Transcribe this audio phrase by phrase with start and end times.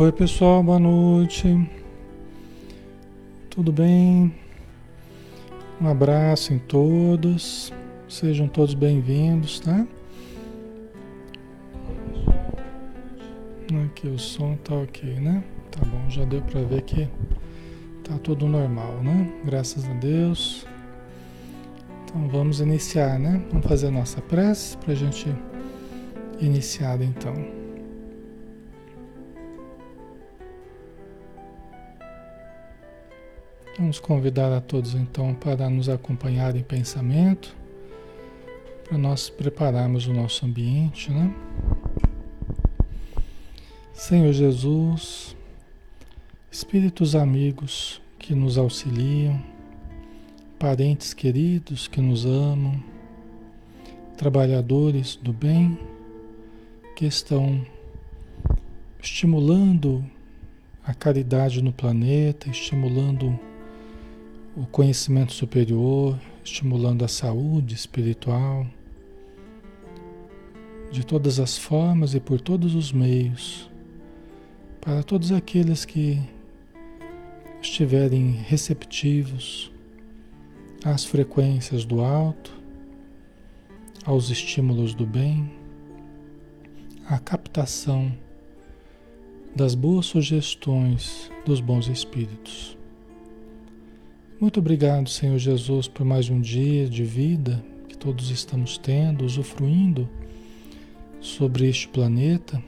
[0.00, 1.68] Oi, pessoal, boa noite.
[3.50, 4.32] Tudo bem?
[5.80, 7.72] Um abraço em todos.
[8.08, 9.84] Sejam todos bem-vindos, tá?
[13.86, 15.42] Aqui o som tá ok, né?
[15.72, 17.08] Tá bom, já deu para ver que
[18.04, 19.32] tá tudo normal, né?
[19.44, 20.64] Graças a Deus.
[22.04, 23.44] Então vamos iniciar, né?
[23.50, 25.26] Vamos fazer a nossa prece para gente
[26.40, 27.57] iniciar então.
[33.78, 37.54] Vamos convidar a todos então para nos acompanhar em pensamento,
[38.82, 41.32] para nós prepararmos o nosso ambiente, né?
[43.92, 45.36] Senhor Jesus,
[46.50, 49.40] Espíritos amigos que nos auxiliam,
[50.58, 52.82] parentes queridos que nos amam,
[54.16, 55.78] trabalhadores do bem
[56.96, 57.64] que estão
[59.00, 60.04] estimulando
[60.82, 63.38] a caridade no planeta, estimulando
[64.58, 68.66] o conhecimento superior, estimulando a saúde espiritual,
[70.90, 73.70] de todas as formas e por todos os meios,
[74.80, 76.20] para todos aqueles que
[77.62, 79.70] estiverem receptivos
[80.84, 82.52] às frequências do alto,
[84.04, 85.52] aos estímulos do bem,
[87.06, 88.12] à captação
[89.54, 92.77] das boas sugestões dos bons espíritos.
[94.40, 100.08] Muito obrigado, Senhor Jesus, por mais um dia de vida que todos estamos tendo, usufruindo
[101.20, 102.62] sobre este planeta,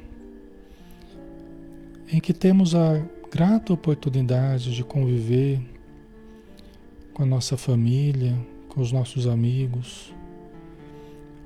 [2.12, 3.00] em que temos a
[3.30, 5.60] grata oportunidade de conviver
[7.14, 8.36] com a nossa família,
[8.68, 10.12] com os nossos amigos,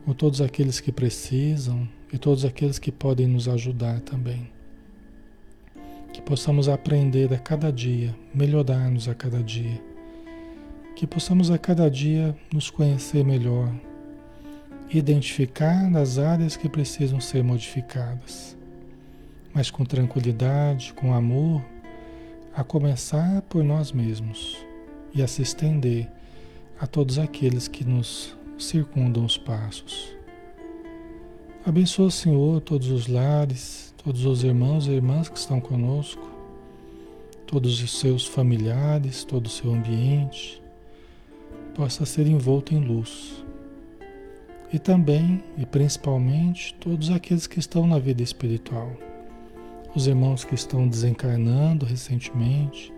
[0.06, 4.48] com todos aqueles que precisam e todos aqueles que podem nos ajudar também.
[6.14, 9.92] Que possamos aprender a cada dia, melhorar-nos a cada dia
[11.04, 13.70] que possamos a cada dia nos conhecer melhor,
[14.88, 18.56] identificar as áreas que precisam ser modificadas,
[19.52, 21.62] mas com tranquilidade, com amor,
[22.56, 24.56] a começar por nós mesmos
[25.14, 26.08] e a se estender
[26.80, 30.16] a todos aqueles que nos circundam os passos.
[31.66, 36.26] Abençoa, Senhor, todos os lares, todos os irmãos e irmãs que estão conosco,
[37.46, 40.63] todos os seus familiares, todo o seu ambiente
[41.74, 43.44] possa ser envolto em luz.
[44.72, 48.92] E também, e principalmente, todos aqueles que estão na vida espiritual.
[49.94, 52.92] Os irmãos que estão desencarnando recentemente,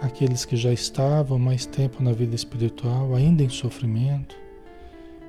[0.00, 4.36] aqueles que já estavam mais tempo na vida espiritual, ainda em sofrimento,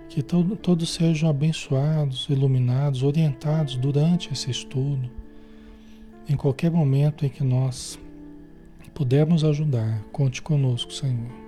[0.10, 5.10] que todo, todos sejam abençoados, iluminados, orientados durante esse estudo,
[6.28, 8.00] em qualquer momento em que nós
[8.94, 11.43] pudermos ajudar, conte conosco, Senhor.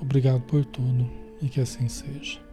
[0.00, 1.08] Obrigado por tudo
[1.40, 2.44] e que assim seja.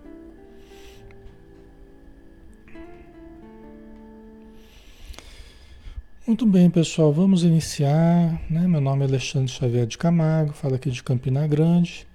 [6.25, 8.41] Muito bem, pessoal, vamos iniciar.
[8.49, 8.67] Né?
[8.67, 12.07] Meu nome é Alexandre Xavier de Camargo, falo aqui de Campina Grande.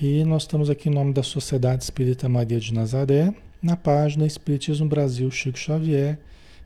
[0.00, 4.88] E nós estamos aqui em nome da Sociedade Espírita Maria de Nazaré, na página Espiritismo
[4.88, 6.18] Brasil Chico Xavier,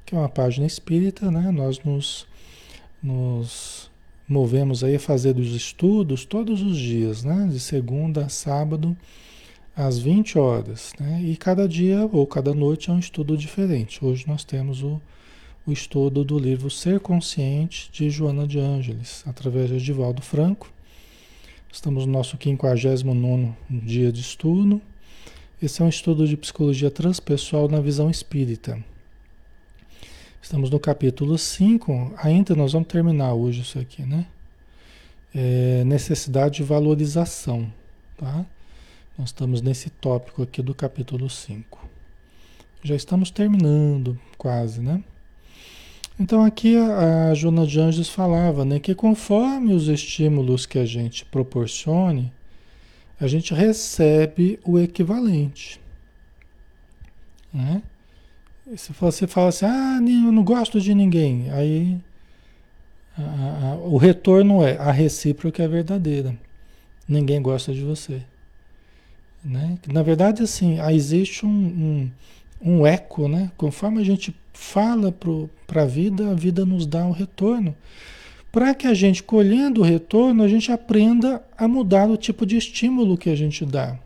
[0.06, 1.50] que é uma página espírita, né?
[1.50, 2.26] Nós nos,
[3.02, 3.90] nos
[4.28, 7.48] movemos aí a fazer os estudos todos os dias, né?
[7.50, 8.96] De segunda a sábado,
[9.76, 11.20] às 20 horas, né?
[11.22, 14.04] E cada dia ou cada noite é um estudo diferente.
[14.04, 15.00] Hoje nós temos o,
[15.66, 20.70] o estudo do livro Ser Consciente, de Joana de Ângeles, através de Edivaldo Franco.
[21.72, 24.80] Estamos no nosso 59 dia de estudo.
[25.60, 28.78] Esse é um estudo de psicologia transpessoal na visão espírita.
[30.44, 34.26] Estamos no capítulo 5, ainda nós vamos terminar hoje isso aqui, né?
[35.34, 37.72] É necessidade de valorização,
[38.14, 38.44] tá?
[39.16, 41.88] Nós estamos nesse tópico aqui do capítulo 5.
[42.82, 45.02] Já estamos terminando, quase, né?
[46.20, 50.84] Então aqui a, a Jona de Anjos falava, né, que conforme os estímulos que a
[50.84, 52.30] gente proporcione,
[53.18, 55.80] a gente recebe o equivalente,
[57.50, 57.82] né?
[58.66, 61.50] Você fala assim, ah, eu não gosto de ninguém.
[61.50, 61.98] Aí
[63.16, 66.34] a, a, o retorno é a recíproca é verdadeira.
[67.06, 68.22] Ninguém gosta de você.
[69.44, 69.78] Né?
[69.92, 72.10] Na verdade, assim, existe um, um,
[72.62, 73.52] um eco, né?
[73.58, 75.12] Conforme a gente fala
[75.66, 77.76] para a vida, a vida nos dá um retorno.
[78.50, 82.56] Para que a gente, colhendo o retorno, a gente aprenda a mudar o tipo de
[82.56, 83.98] estímulo que a gente dá.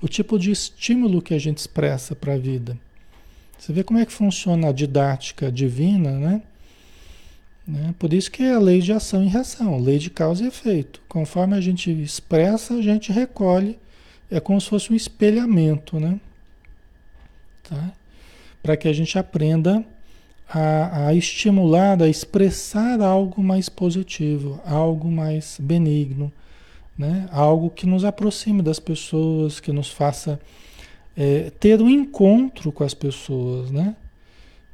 [0.00, 2.78] O tipo de estímulo que a gente expressa para a vida.
[3.60, 6.42] Você vê como é que funciona a didática divina, né?
[7.66, 7.94] Né?
[7.98, 11.00] Por isso que é a lei de ação e reação, lei de causa e efeito.
[11.06, 13.78] Conforme a gente expressa, a gente recolhe.
[14.30, 16.18] É como se fosse um espelhamento, né?
[17.68, 17.92] Tá?
[18.62, 19.84] Para que a gente aprenda
[20.48, 26.32] a, a estimular, a expressar algo mais positivo, algo mais benigno,
[26.96, 27.28] né?
[27.30, 30.40] algo que nos aproxime das pessoas, que nos faça
[31.22, 33.94] é, ter um encontro com as pessoas, né?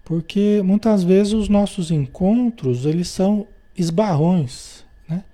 [0.05, 5.25] Porque muitas vezes os nossos encontros, eles são esbarrões, né?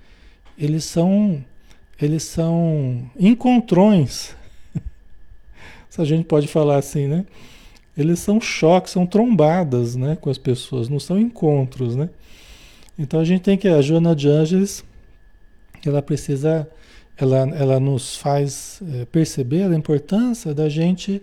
[0.57, 1.45] Eles são
[2.01, 4.35] eles são encontrões.
[5.91, 7.27] Se a gente pode falar assim, né?
[7.95, 12.09] Eles são choques, são trombadas, né, com as pessoas, não são encontros, né?
[12.99, 14.83] Então a gente tem que a Joana de Ângeles,
[15.85, 16.67] ela precisa
[17.17, 21.21] ela, ela nos faz é, perceber a importância da gente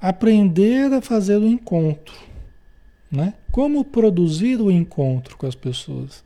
[0.00, 2.14] aprender a fazer o encontro,
[3.10, 3.34] né?
[3.50, 6.22] Como produzir o encontro com as pessoas?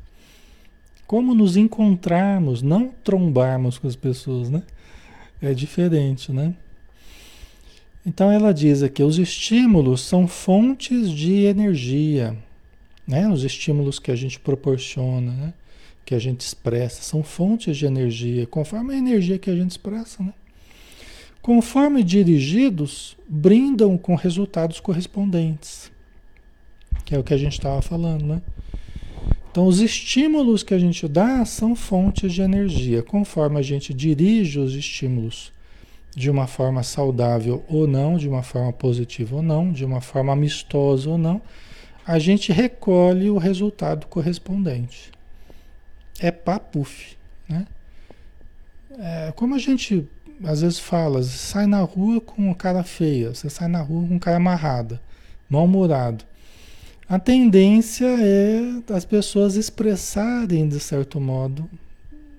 [1.07, 4.63] Como nos encontrarmos, não trombarmos com as pessoas, né?
[5.41, 6.55] É diferente, né?
[8.07, 12.37] Então ela diz aqui, os estímulos são fontes de energia,
[13.07, 13.29] né?
[13.29, 15.55] Os estímulos que a gente proporciona, né?
[16.05, 20.23] Que a gente expressa, são fontes de energia, conforme a energia que a gente expressa,
[20.23, 20.33] né?
[21.41, 25.93] Conforme dirigidos, brindam com resultados correspondentes
[27.05, 28.43] que é o que a gente estava falando, né?
[29.51, 33.03] Então, os estímulos que a gente dá são fontes de energia.
[33.03, 35.53] Conforme a gente dirige os estímulos
[36.17, 40.33] de uma forma saudável ou não, de uma forma positiva ou não, de uma forma
[40.33, 41.41] amistosa ou não,
[42.05, 45.14] a gente recolhe o resultado correspondente.
[46.21, 47.17] É papuf,
[47.49, 47.67] né?
[48.99, 50.09] É, como a gente
[50.43, 54.37] às vezes fala, sai na rua com cara feia, você sai na rua com cara
[54.37, 55.01] amarrada,
[55.49, 56.25] mal-humorado.
[57.09, 61.69] A tendência é as pessoas expressarem, de certo modo,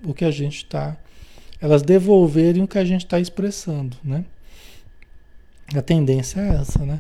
[0.04, 0.98] o que a gente está.
[1.62, 4.26] Elas devolverem o que a gente está expressando, né?
[5.74, 7.00] A tendência é essa, né?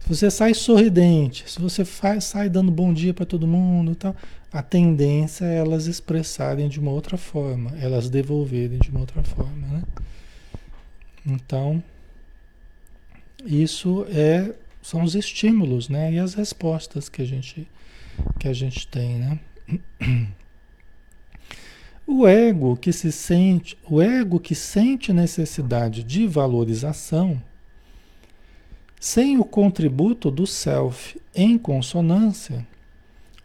[0.00, 4.14] Se você sai sorridente, se você faz, sai dando bom dia para todo mundo tal,
[4.52, 9.66] a tendência é elas expressarem de uma outra forma, elas devolverem de uma outra forma,
[9.66, 9.82] né?
[11.26, 11.82] Então,
[13.44, 14.54] isso é
[14.86, 16.12] são os estímulos, né?
[16.12, 17.68] E as respostas que a gente,
[18.38, 19.40] que a gente tem, né?
[22.08, 27.42] O ego que se sente, o ego que sente necessidade de valorização,
[29.00, 32.66] sem o contributo do self em consonância,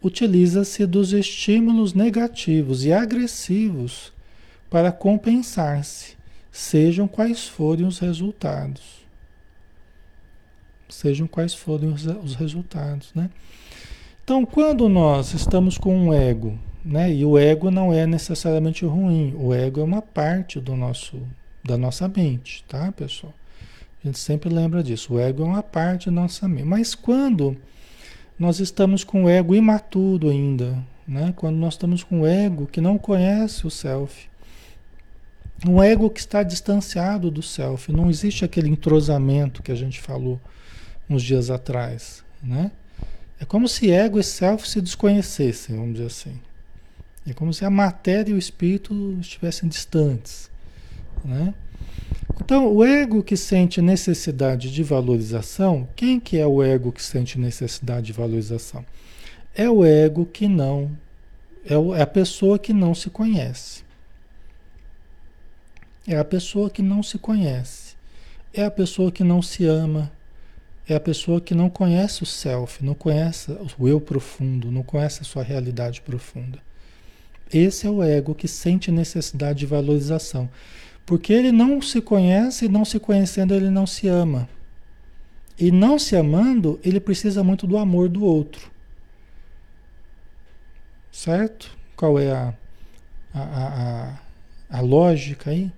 [0.02, 4.14] utiliza-se dos estímulos negativos e agressivos
[4.70, 6.16] para compensar-se,
[6.52, 9.02] sejam quais forem os resultados
[10.94, 13.30] sejam quais forem os, os resultados, né?
[14.24, 17.12] Então, quando nós estamos com um ego, né?
[17.12, 21.22] E o ego não é necessariamente ruim, o ego é uma parte do nosso,
[21.64, 23.34] da nossa mente, tá, pessoal?
[24.04, 25.14] A gente sempre lembra disso.
[25.14, 26.66] O ego é uma parte nossa mente.
[26.66, 27.56] Mas quando
[28.38, 31.34] nós estamos com o ego imaturo ainda, né?
[31.36, 34.30] Quando nós estamos com o ego que não conhece o self,
[35.68, 40.40] um ego que está distanciado do self, não existe aquele entrosamento que a gente falou
[41.08, 42.72] uns dias atrás, né?
[43.40, 46.40] É como se ego e self se desconhecessem, vamos dizer assim.
[47.28, 50.50] É como se a matéria e o espírito estivessem distantes,
[51.24, 51.54] né?
[52.44, 57.38] Então, o ego que sente necessidade de valorização, quem que é o ego que sente
[57.38, 58.84] necessidade de valorização?
[59.54, 60.92] É o ego que não,
[61.64, 63.84] é, é a pessoa que não se conhece.
[66.08, 67.96] É a pessoa que não se conhece.
[68.52, 70.12] É a pessoa que não se ama,
[70.90, 75.22] é a pessoa que não conhece o self, não conhece o eu profundo, não conhece
[75.22, 76.58] a sua realidade profunda.
[77.54, 80.50] Esse é o ego que sente necessidade de valorização.
[81.06, 84.48] Porque ele não se conhece e não se conhecendo ele não se ama.
[85.60, 88.72] E não se amando, ele precisa muito do amor do outro.
[91.12, 91.78] Certo?
[91.96, 92.54] Qual é a,
[93.34, 95.72] a, a, a lógica aí?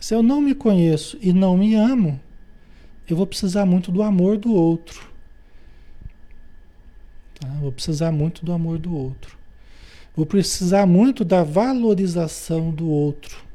[0.00, 2.20] Se eu não me conheço e não me amo,
[3.08, 5.08] eu vou precisar muito do amor do outro.
[7.38, 7.48] Tá?
[7.60, 9.38] Vou precisar muito do amor do outro.
[10.16, 13.45] Vou precisar muito da valorização do outro.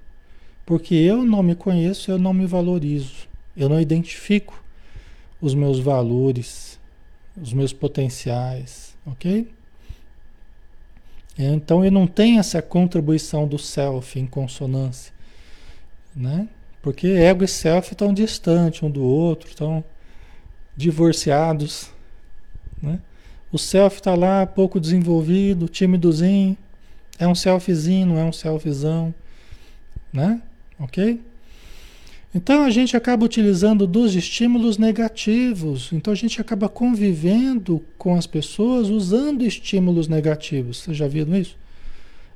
[0.72, 3.28] Porque eu não me conheço, eu não me valorizo.
[3.58, 4.64] Eu não identifico
[5.42, 6.80] os meus valores,
[7.36, 9.50] os meus potenciais, ok?
[11.38, 15.12] Então eu não tenho essa contribuição do self em consonância,
[16.16, 16.48] né?
[16.82, 19.84] Porque ego e self estão distantes um do outro, estão
[20.78, 21.92] divorciados.
[22.82, 22.98] Né?
[23.52, 26.58] O self está lá, pouco desenvolvido, timidozinho.
[27.20, 29.14] É um selfiezinho, não é um selfiezão,
[30.14, 30.42] né?
[30.82, 31.22] Ok?
[32.34, 35.92] Então a gente acaba utilizando dos estímulos negativos.
[35.92, 40.78] Então a gente acaba convivendo com as pessoas usando estímulos negativos.
[40.78, 41.58] Vocês já viram isso?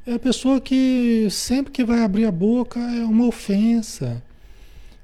[0.06, 4.22] É a pessoa que sempre que vai abrir a boca é uma ofensa,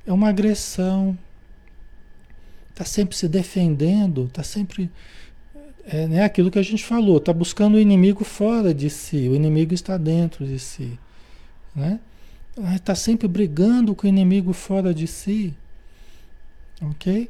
[0.05, 1.17] é uma agressão,
[2.69, 4.91] está sempre se defendendo, está sempre.
[5.87, 9.35] É né, aquilo que a gente falou, está buscando o inimigo fora de si, o
[9.35, 10.99] inimigo está dentro de si.
[11.75, 11.99] Né?
[12.75, 15.53] Está sempre brigando com o inimigo fora de si.
[16.81, 17.29] Ok?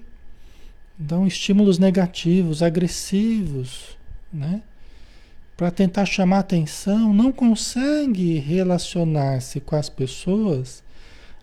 [1.00, 3.98] Então, estímulos negativos, agressivos,
[4.32, 4.62] né?
[5.56, 10.84] Para tentar chamar atenção, não consegue relacionar-se com as pessoas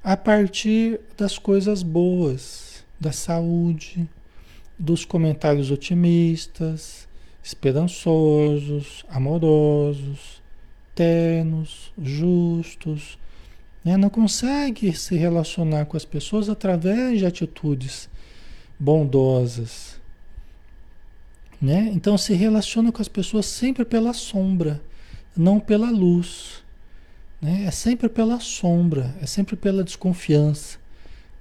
[0.02, 4.08] a partir das coisas boas, da saúde,
[4.78, 7.06] dos comentários otimistas,
[7.42, 10.42] esperançosos, amorosos,
[10.94, 13.18] ternos, justos,
[13.84, 13.96] né?
[13.96, 18.08] Não consegue se relacionar com as pessoas através de atitudes
[18.78, 20.00] bondosas.
[21.60, 21.90] Né?
[21.92, 24.80] Então se relaciona com as pessoas sempre pela sombra,
[25.36, 26.62] não pela luz.
[27.40, 27.64] Né?
[27.64, 30.78] É sempre pela sombra, é sempre pela desconfiança,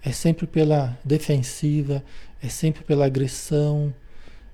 [0.01, 2.03] é sempre pela defensiva,
[2.41, 3.93] é sempre pela agressão,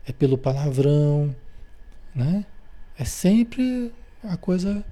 [0.05, 1.33] é pelo palavrão,
[2.13, 2.45] né?
[2.97, 3.91] É sempre
[4.23, 4.83] a coisa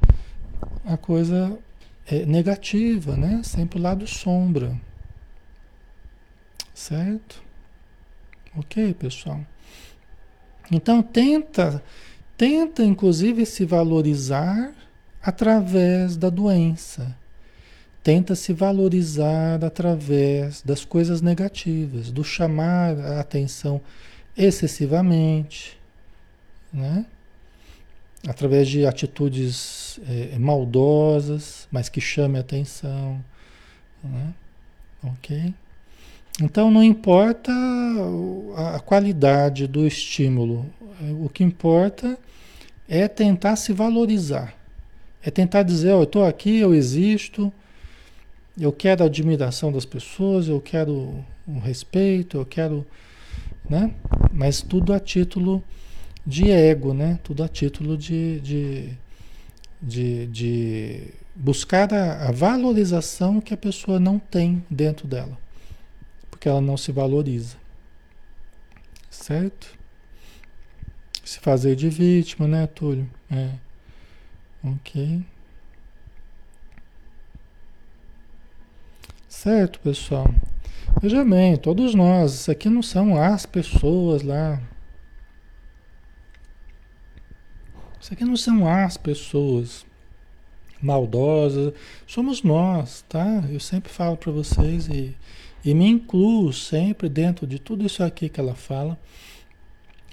[0.86, 1.58] a coisa
[2.12, 3.42] é, negativa, né?
[3.44, 4.78] Sempre o lado sombra.
[6.74, 7.42] Certo?
[8.56, 9.40] Ok, pessoal?
[10.70, 11.82] Então tenta,
[12.38, 14.74] tenta inclusive se valorizar
[15.22, 17.16] através da doença.
[18.04, 23.80] Tenta se valorizar através das coisas negativas, do chamar a atenção
[24.36, 25.80] excessivamente,
[26.74, 27.06] né?
[28.28, 33.24] Através de atitudes é, maldosas, mas que chame atenção.
[34.04, 34.34] Né?
[35.04, 35.54] Ok?
[36.42, 37.52] Então não importa
[38.76, 40.66] a qualidade do estímulo,
[41.20, 42.18] o que importa
[42.88, 44.54] é tentar se valorizar,
[45.22, 47.52] é tentar dizer: oh, eu estou aqui, eu existo,
[48.60, 52.86] eu quero a admiração das pessoas, eu quero o respeito, eu quero.
[53.70, 53.94] Né?
[54.32, 55.64] Mas tudo a título
[56.26, 57.20] de ego, né?
[57.24, 58.98] Tudo a título de, de,
[59.82, 65.38] de, de buscar a, a, valorização que a pessoa não tem dentro dela,
[66.30, 67.58] porque ela não se valoriza,
[69.10, 69.80] certo?
[71.24, 73.10] Se fazer de vítima, né, Túlio?
[73.32, 73.52] É.
[74.64, 75.24] Ok.
[79.30, 80.34] Certo, pessoal.
[81.02, 84.62] Veja bem, todos nós, isso aqui não são as pessoas lá
[88.02, 89.86] Isso aqui não são as pessoas
[90.82, 91.72] maldosas,
[92.08, 93.44] somos nós, tá?
[93.48, 95.16] Eu sempre falo para vocês e,
[95.64, 99.00] e me incluo sempre dentro de tudo isso aqui que ela fala,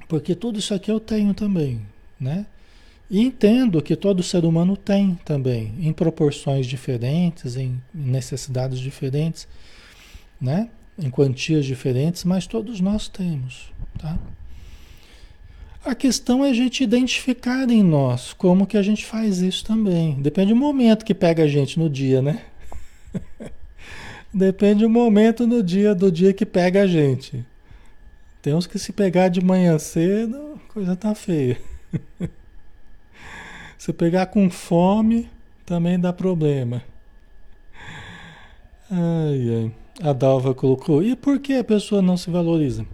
[0.07, 1.80] porque tudo isso aqui eu tenho também,
[2.21, 2.45] né?
[3.11, 9.49] E entendo que todo ser humano tem também, em proporções diferentes, em necessidades diferentes,
[10.38, 10.68] né?
[10.99, 14.18] Em quantias diferentes, mas todos nós temos, tá?
[15.85, 20.20] A questão é a gente identificar em nós como que a gente faz isso também.
[20.20, 22.42] Depende do momento que pega a gente no dia, né?
[24.32, 27.44] Depende do momento no dia do dia que pega a gente.
[28.42, 31.58] Tem uns que se pegar de manhã cedo, coisa tá feia.
[33.78, 35.28] se pegar com fome,
[35.64, 36.82] também dá problema.
[38.90, 39.73] Ai, ai.
[40.00, 41.02] A Dalva colocou.
[41.02, 42.87] E por que a pessoa não se valoriza?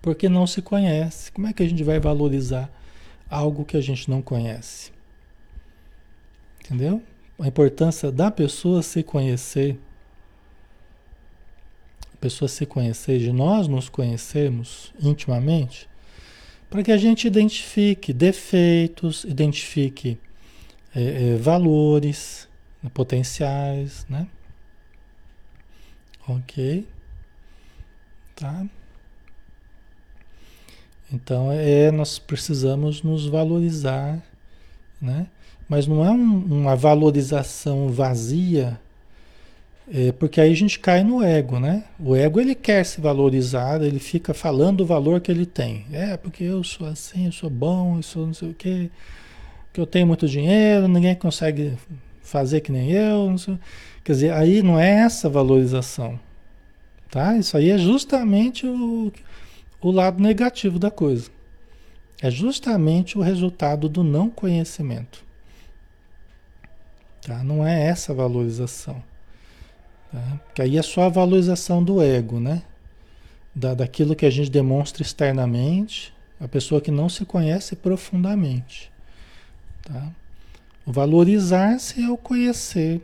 [0.00, 1.32] Porque não se conhece.
[1.32, 2.70] Como é que a gente vai valorizar
[3.28, 4.92] algo que a gente não conhece?
[6.64, 7.02] Entendeu?
[7.38, 9.78] A importância da pessoa se conhecer.
[12.14, 15.88] A pessoa se conhecer, de nós nos conhecermos intimamente,
[16.68, 20.18] para que a gente identifique defeitos, identifique
[20.94, 22.48] é, é, valores,
[22.82, 24.26] né, potenciais, né?
[26.26, 26.86] Ok?
[28.34, 28.66] Tá?
[31.12, 34.22] Então é nós precisamos nos valorizar,
[35.00, 35.26] né?
[35.68, 38.78] Mas não é um, uma valorização vazia,
[39.90, 41.84] é, porque aí a gente cai no ego, né?
[41.98, 45.86] O ego ele quer se valorizar, ele fica falando o valor que ele tem.
[45.92, 48.90] É porque eu sou assim, eu sou bom, eu sou não sei o quê,
[49.72, 51.72] que eu tenho muito dinheiro, ninguém consegue
[52.22, 53.34] fazer que nem eu.
[54.04, 56.20] Quer dizer, aí não é essa valorização,
[57.10, 57.36] tá?
[57.36, 59.10] Isso aí é justamente o
[59.80, 61.30] o lado negativo da coisa.
[62.20, 65.24] é justamente o resultado do não conhecimento.
[67.22, 67.44] Tá?
[67.44, 69.02] Não é essa valorização.
[70.10, 70.40] Tá?
[70.46, 72.62] Porque aí é só a valorização do ego, né?
[73.54, 78.90] Da, daquilo que a gente demonstra externamente, a pessoa que não se conhece profundamente.
[79.82, 80.10] Tá?
[80.86, 83.00] O valorizar-se é o conhecer,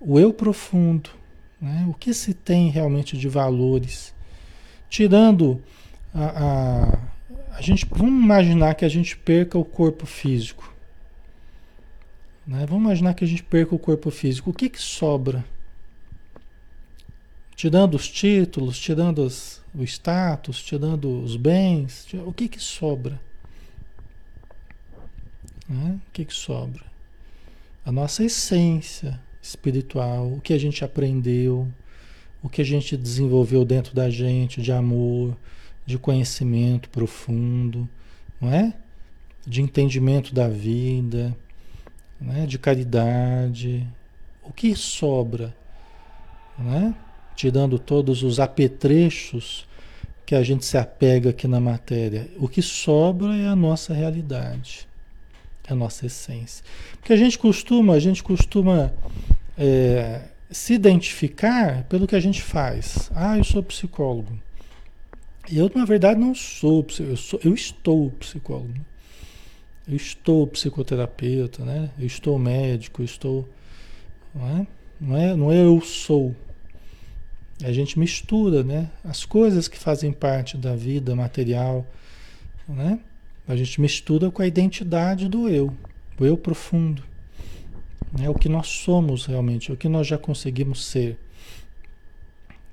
[0.00, 1.10] o eu profundo,
[1.60, 1.86] né?
[1.88, 4.14] o que se tem realmente de valores.
[4.90, 5.62] Tirando
[6.12, 6.24] a,
[7.54, 10.74] a, a gente, vamos imaginar que a gente perca o corpo físico.
[12.46, 12.66] Né?
[12.66, 14.50] Vamos imaginar que a gente perca o corpo físico.
[14.50, 15.44] O que, que sobra?
[17.54, 23.20] Tirando os títulos, tirando os, o status, tirando os bens, o que, que sobra?
[25.68, 26.00] Né?
[26.08, 26.82] O que, que sobra?
[27.84, 31.68] A nossa essência espiritual, o que a gente aprendeu,
[32.42, 35.36] o que a gente desenvolveu dentro da gente de amor,
[35.84, 37.88] de conhecimento profundo,
[38.40, 38.74] não é?
[39.46, 41.36] De entendimento da vida,
[42.20, 42.46] né?
[42.46, 43.86] de caridade.
[44.42, 45.54] O que sobra?
[46.58, 46.94] Né?
[47.34, 49.66] Tirando todos os apetrechos
[50.24, 52.30] que a gente se apega aqui na matéria.
[52.38, 54.86] O que sobra é a nossa realidade,
[55.66, 56.64] é a nossa essência.
[56.92, 58.92] Porque a gente costuma, a gente costuma
[59.58, 63.10] é, se identificar pelo que a gente faz.
[63.14, 64.38] Ah, eu sou psicólogo.
[65.50, 68.74] Eu, na verdade, não sou, eu, sou, eu estou psicólogo.
[69.88, 71.90] Eu estou psicoterapeuta, né?
[71.98, 73.48] Eu estou médico, eu estou.
[74.34, 74.66] Não é?
[75.00, 76.34] Não é, não é eu sou.
[77.64, 78.90] A gente mistura, né?
[79.04, 81.86] As coisas que fazem parte da vida material,
[82.68, 83.00] né?
[83.48, 85.74] A gente mistura com a identidade do eu,
[86.18, 87.02] o eu profundo.
[88.12, 88.28] Né?
[88.28, 91.18] O que nós somos realmente, o que nós já conseguimos ser.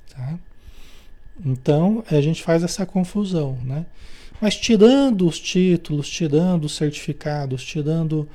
[0.10, 0.40] Tá?
[1.46, 3.86] Então, a gente faz essa confusão, né?
[4.42, 8.28] Mas tirando os títulos, tirando os certificados, tirando.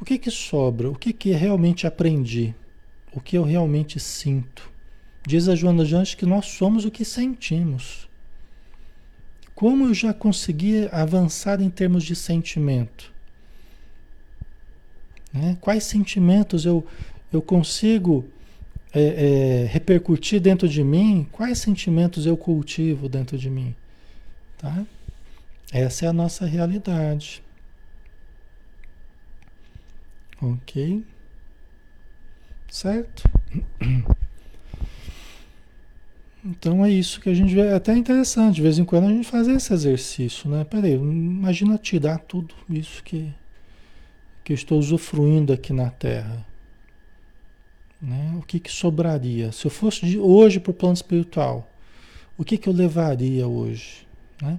[0.00, 0.88] O que que sobra?
[0.88, 2.54] O que que realmente aprendi?
[3.12, 4.70] O que eu realmente sinto?
[5.26, 8.08] Diz a Joana Jantes que nós somos o que sentimos.
[9.54, 13.12] Como eu já consegui avançar em termos de sentimento?
[15.32, 15.56] Né?
[15.60, 16.86] Quais sentimentos eu,
[17.32, 18.24] eu consigo
[18.92, 21.26] é, é, repercutir dentro de mim?
[21.30, 23.74] Quais sentimentos eu cultivo dentro de mim?
[24.56, 24.84] Tá?
[25.72, 27.42] Essa é a nossa realidade.
[30.40, 31.04] Ok?
[32.70, 33.28] Certo?
[36.44, 37.62] Então é isso que a gente vê.
[37.62, 40.64] É até interessante, de vez em quando a gente fazer esse exercício, né?
[40.64, 43.30] Peraí, imagina tirar tudo isso que,
[44.48, 46.42] que eu estou usufruindo aqui na Terra.
[48.00, 48.34] Né?
[48.38, 49.52] O que, que sobraria?
[49.52, 51.68] Se eu fosse hoje para o plano espiritual,
[52.38, 54.06] o que, que eu levaria hoje?
[54.40, 54.58] Né?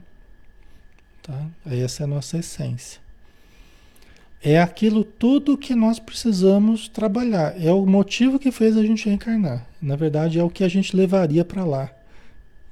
[1.23, 1.43] Tá?
[1.65, 3.01] Essa é a nossa essência.
[4.43, 7.59] É aquilo tudo que nós precisamos trabalhar.
[7.59, 9.65] É o motivo que fez a gente reencarnar.
[9.81, 11.89] Na verdade, é o que a gente levaria para lá.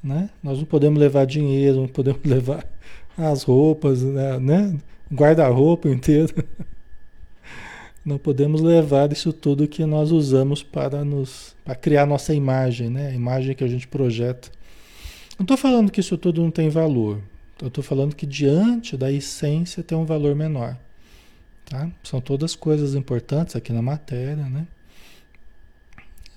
[0.03, 0.30] Né?
[0.43, 2.63] Nós não podemos levar dinheiro, não podemos levar
[3.17, 4.38] as roupas, né?
[4.38, 4.77] né?
[5.12, 6.32] guarda-roupa inteiro.
[8.08, 13.10] Não podemos levar isso tudo que nós usamos para nos para criar nossa imagem, né?
[13.10, 14.50] A imagem que a gente projeta.
[15.38, 17.22] Não estou falando que isso tudo não tem valor.
[17.62, 20.78] Eu estou falando que diante da essência tem um valor menor.
[21.65, 21.91] Tá?
[22.02, 24.65] São todas coisas importantes aqui na matéria, né?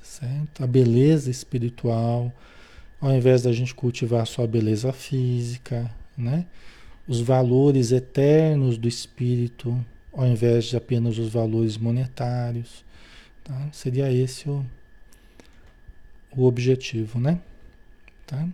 [0.03, 0.65] Certo?
[0.65, 2.33] A beleza espiritual,
[3.01, 6.47] ao invés da gente cultivar só a beleza física, né?
[7.07, 9.79] Os valores eternos do espírito,
[10.13, 12.85] ao invés de apenas os valores monetários.
[13.45, 13.69] Tá?
[13.73, 14.65] Seria esse o,
[16.37, 17.41] o objetivo, né?
[18.27, 18.47] Tá?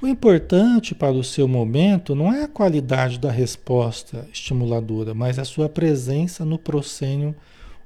[0.00, 5.44] O importante para o seu momento não é a qualidade da resposta estimuladora, mas a
[5.44, 7.34] sua presença no proscênio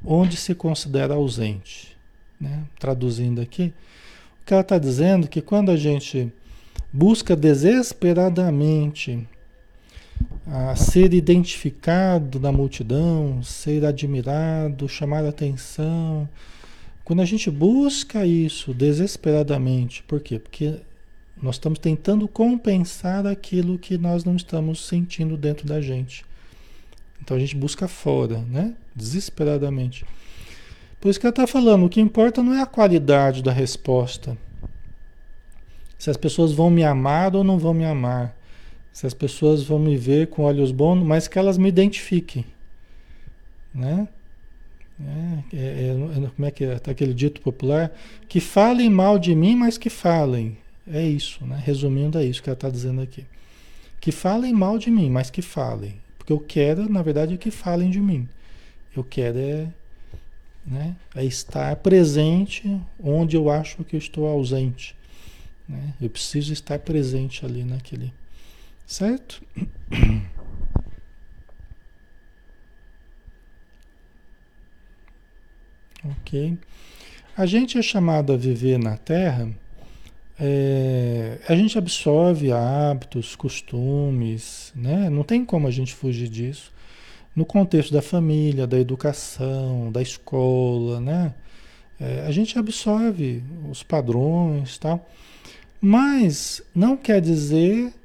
[0.05, 1.97] onde se considera ausente.
[2.41, 2.65] Né?
[2.79, 3.73] Traduzindo aqui,
[4.43, 6.33] o que ela está dizendo é que quando a gente
[6.93, 9.27] busca desesperadamente
[10.47, 16.29] a ser identificado na multidão, ser admirado, chamar atenção,
[17.05, 20.39] quando a gente busca isso desesperadamente, por quê?
[20.39, 20.77] Porque
[21.43, 26.25] nós estamos tentando compensar aquilo que nós não estamos sentindo dentro da gente.
[27.21, 28.75] Então a gente busca fora, né?
[28.95, 30.05] Desesperadamente.
[31.01, 34.37] Por isso que ela está falando, o que importa não é a qualidade da resposta.
[35.99, 38.37] Se as pessoas vão me amar ou não vão me amar.
[38.93, 42.45] Se as pessoas vão me ver com olhos bons, mas que elas me identifiquem.
[43.75, 44.09] Né?
[45.03, 46.79] É, é, é, como é que é?
[46.79, 47.93] Tá aquele dito popular?
[48.29, 50.59] Que falem mal de mim, mas que falem.
[50.87, 51.61] É isso, né?
[51.65, 53.25] Resumindo, é isso que ela está dizendo aqui.
[54.01, 55.95] Que falem mal de mim, mas que falem.
[56.19, 58.29] Porque eu quero, na verdade, que falem de mim.
[58.95, 59.69] Eu quero é,
[60.67, 64.97] né, é estar presente onde eu acho que eu estou ausente.
[65.69, 65.95] Né?
[66.01, 68.13] Eu preciso estar presente ali naquele.
[68.91, 69.41] Certo?
[76.05, 76.59] Ok.
[77.37, 79.49] A gente é chamado a viver na Terra,
[80.41, 85.09] é, a gente absorve hábitos, costumes, né?
[85.09, 86.73] Não tem como a gente fugir disso.
[87.37, 91.33] No contexto da família, da educação, da escola, né?
[92.01, 95.09] É, a gente absorve os padrões, tal.
[95.81, 98.00] Mas não quer dizer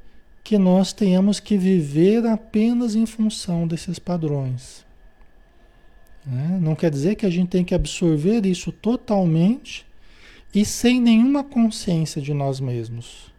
[0.46, 4.86] que nós tenhamos que viver apenas em função desses padrões.
[6.24, 6.60] Né?
[6.62, 9.88] Não quer dizer que a gente tem que absorver isso totalmente
[10.54, 13.34] e sem nenhuma consciência de nós mesmos.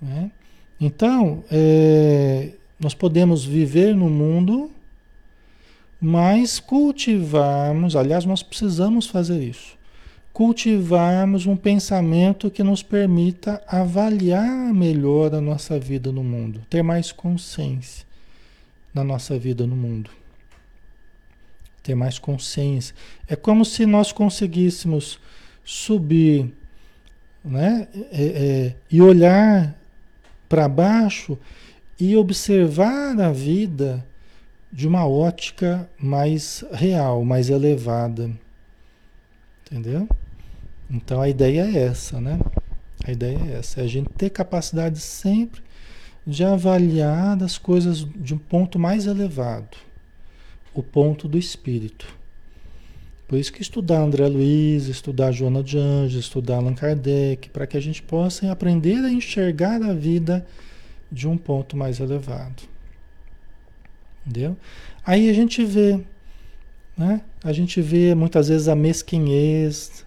[0.00, 0.30] Né?
[0.80, 4.70] Então, é, nós podemos viver no mundo,
[6.00, 9.76] mas cultivarmos, aliás, nós precisamos fazer isso,
[10.38, 17.10] cultivarmos um pensamento que nos permita avaliar melhor a nossa vida no mundo, ter mais
[17.10, 18.06] consciência
[18.94, 20.10] na nossa vida no mundo
[21.82, 22.94] ter mais consciência.
[23.26, 25.18] É como se nós conseguíssemos
[25.64, 26.52] subir
[27.42, 27.88] né?
[28.12, 29.74] É, é, e olhar
[30.48, 31.38] para baixo
[31.98, 34.06] e observar a vida
[34.70, 38.30] de uma ótica mais real, mais elevada.
[39.64, 40.06] Entendeu?
[40.90, 42.38] Então a ideia é essa, né?
[43.04, 45.62] A ideia é essa, é a gente ter capacidade sempre
[46.26, 49.76] de avaliar as coisas de um ponto mais elevado
[50.74, 52.06] o ponto do espírito.
[53.26, 57.76] Por isso que estudar André Luiz, estudar Joana de Anjos, estudar Allan Kardec, para que
[57.76, 60.46] a gente possa aprender a enxergar a vida
[61.10, 62.62] de um ponto mais elevado.
[64.24, 64.56] Entendeu?
[65.04, 66.00] Aí a gente vê,
[66.96, 67.20] né?
[67.42, 70.06] A gente vê muitas vezes a mesquinhez,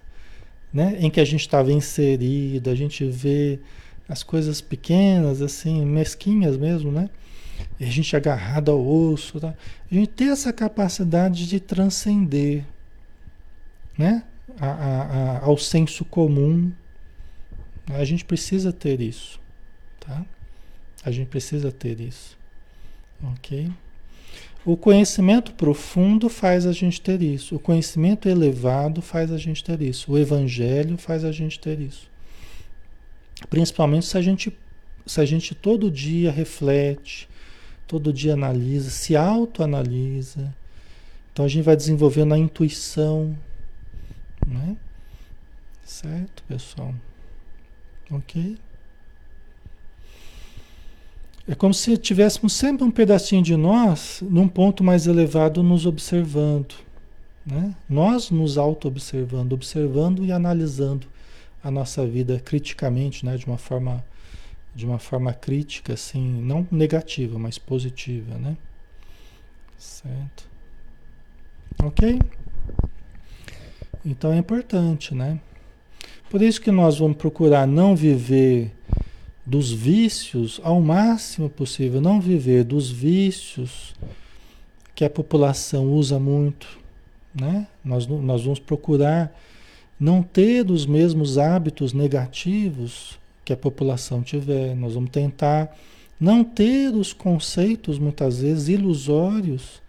[0.73, 0.97] né?
[0.99, 3.59] Em que a gente estava inserido, a gente vê
[4.07, 7.09] as coisas pequenas, assim, mesquinhas mesmo, né?
[7.79, 9.55] a gente agarrado ao osso, tá?
[9.89, 12.63] a gente ter essa capacidade de transcender
[13.97, 14.23] né?
[14.59, 16.71] A, a, a, ao senso comum.
[17.87, 19.39] A gente precisa ter isso.
[19.99, 20.25] Tá?
[21.03, 22.37] A gente precisa ter isso.
[23.23, 23.71] Ok?
[24.65, 27.55] O conhecimento profundo faz a gente ter isso.
[27.55, 30.11] O conhecimento elevado faz a gente ter isso.
[30.11, 32.09] O evangelho faz a gente ter isso.
[33.49, 34.55] Principalmente se a gente,
[35.05, 37.27] se a gente todo dia reflete,
[37.91, 40.55] Todo dia analisa, se autoanalisa.
[41.33, 43.37] Então a gente vai desenvolvendo a intuição,
[44.47, 44.77] né?
[45.83, 46.95] Certo, pessoal?
[48.09, 48.57] Ok?
[51.51, 56.75] É como se tivéssemos sempre um pedacinho de nós num ponto mais elevado nos observando.
[57.45, 57.75] Né?
[57.89, 61.07] Nós nos auto-observando, observando e analisando
[61.61, 63.35] a nossa vida criticamente, né?
[63.35, 64.01] de uma forma
[64.73, 68.55] de uma forma crítica, assim, não negativa, mas positiva, né?
[69.77, 70.47] Certo?
[71.83, 72.17] Ok?
[74.05, 75.37] Então é importante, né?
[76.29, 78.71] Por isso que nós vamos procurar não viver
[79.45, 83.95] dos vícios ao máximo possível, não viver dos vícios
[84.93, 86.67] que a população usa muito,
[87.33, 87.67] né?
[87.83, 89.35] Nós, nós vamos procurar
[89.99, 94.75] não ter os mesmos hábitos negativos que a população tiver.
[94.75, 95.75] Nós vamos tentar
[96.19, 99.81] não ter os conceitos, muitas vezes, ilusórios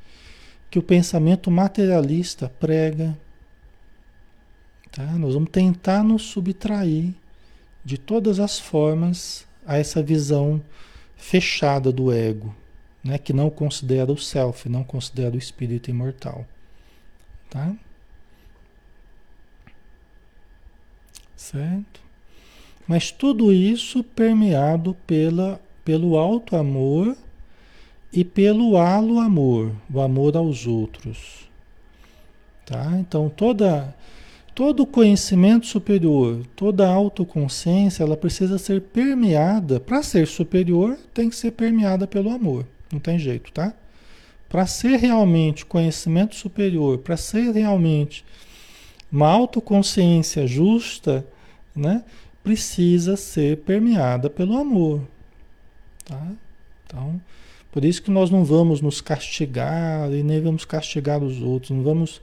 [0.70, 3.16] que o pensamento materialista prega.
[4.90, 5.04] Tá?
[5.18, 7.12] Nós vamos tentar nos subtrair
[7.85, 10.62] de todas as formas a essa visão
[11.16, 12.55] fechada do ego,
[13.03, 13.18] né?
[13.18, 16.47] que não considera o self, não considera o espírito imortal.
[17.49, 17.75] Tá?
[21.37, 22.01] Certo?
[22.87, 27.16] Mas tudo isso permeado pela, pelo alto amor
[28.12, 31.49] e pelo halo amor, o amor aos outros.
[32.66, 32.97] Tá?
[32.99, 33.95] Então toda
[34.54, 41.52] todo conhecimento superior, toda autoconsciência, ela precisa ser permeada, para ser superior, tem que ser
[41.52, 42.66] permeada pelo amor.
[42.92, 43.74] Não tem jeito, tá?
[44.48, 48.24] Para ser realmente conhecimento superior, para ser realmente
[49.10, 51.26] uma autoconsciência justa,
[51.74, 52.04] né?
[52.42, 55.02] precisa ser permeada pelo amor.
[56.04, 56.20] Tá?
[56.86, 57.20] Então,
[57.70, 61.82] por isso que nós não vamos nos castigar e nem vamos castigar os outros, não
[61.82, 62.20] vamos.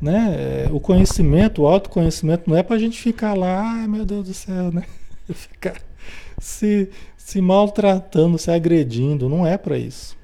[0.00, 0.66] Né?
[0.66, 4.26] É, o conhecimento, o autoconhecimento não é para a gente ficar lá, ai meu Deus
[4.26, 4.84] do céu, né?
[5.32, 5.80] Ficar
[6.38, 10.16] se, se maltratando, se agredindo, não é para isso.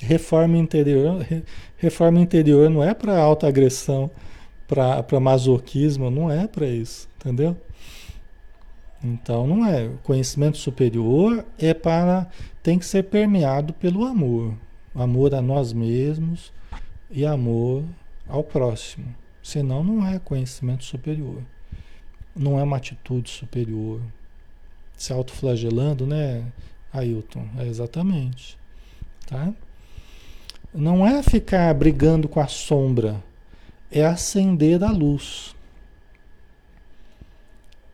[0.00, 1.24] Reforma interior,
[1.76, 4.10] reforma interior não é para autoagressão,
[4.66, 7.56] para masoquismo, não é para isso, entendeu?
[9.02, 9.90] Então não é.
[10.02, 12.26] Conhecimento superior é para
[12.62, 14.54] tem que ser permeado pelo amor,
[14.94, 16.52] amor a nós mesmos
[17.10, 17.84] e amor
[18.28, 19.14] ao próximo.
[19.42, 21.42] Senão não é conhecimento superior.
[22.34, 24.00] Não é uma atitude superior.
[24.96, 26.44] Se autoflagelando, né,
[26.92, 27.46] Ailton?
[27.58, 28.56] É exatamente.
[29.26, 29.52] Tá?
[30.72, 33.22] Não é ficar brigando com a sombra,
[33.90, 35.54] é acender a luz.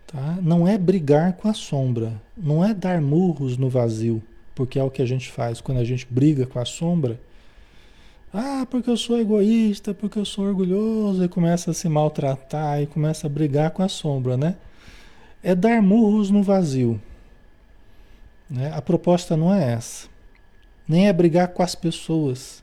[0.06, 0.38] Tá?
[0.42, 4.22] Não é brigar com a sombra, não é dar murros no vazio,
[4.54, 7.20] porque é o que a gente faz quando a gente briga com a sombra.
[8.32, 12.86] Ah, porque eu sou egoísta, porque eu sou orgulhoso, e começa a se maltratar e
[12.86, 14.56] começa a brigar com a sombra, né?
[15.42, 17.00] É dar murros no vazio.
[18.48, 18.72] Né?
[18.72, 20.08] A proposta não é essa.
[20.86, 22.62] Nem é brigar com as pessoas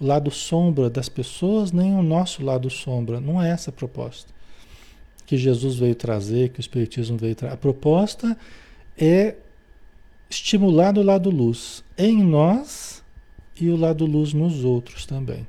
[0.00, 3.20] o lado sombra das pessoas, nem o nosso lado sombra.
[3.20, 4.32] Não é essa a proposta
[5.26, 7.54] que Jesus veio trazer, que o Espiritismo veio trazer.
[7.54, 8.36] A proposta
[8.96, 9.34] é
[10.30, 12.97] estimular o lado luz em nós
[13.60, 15.46] e o lado luz nos outros também.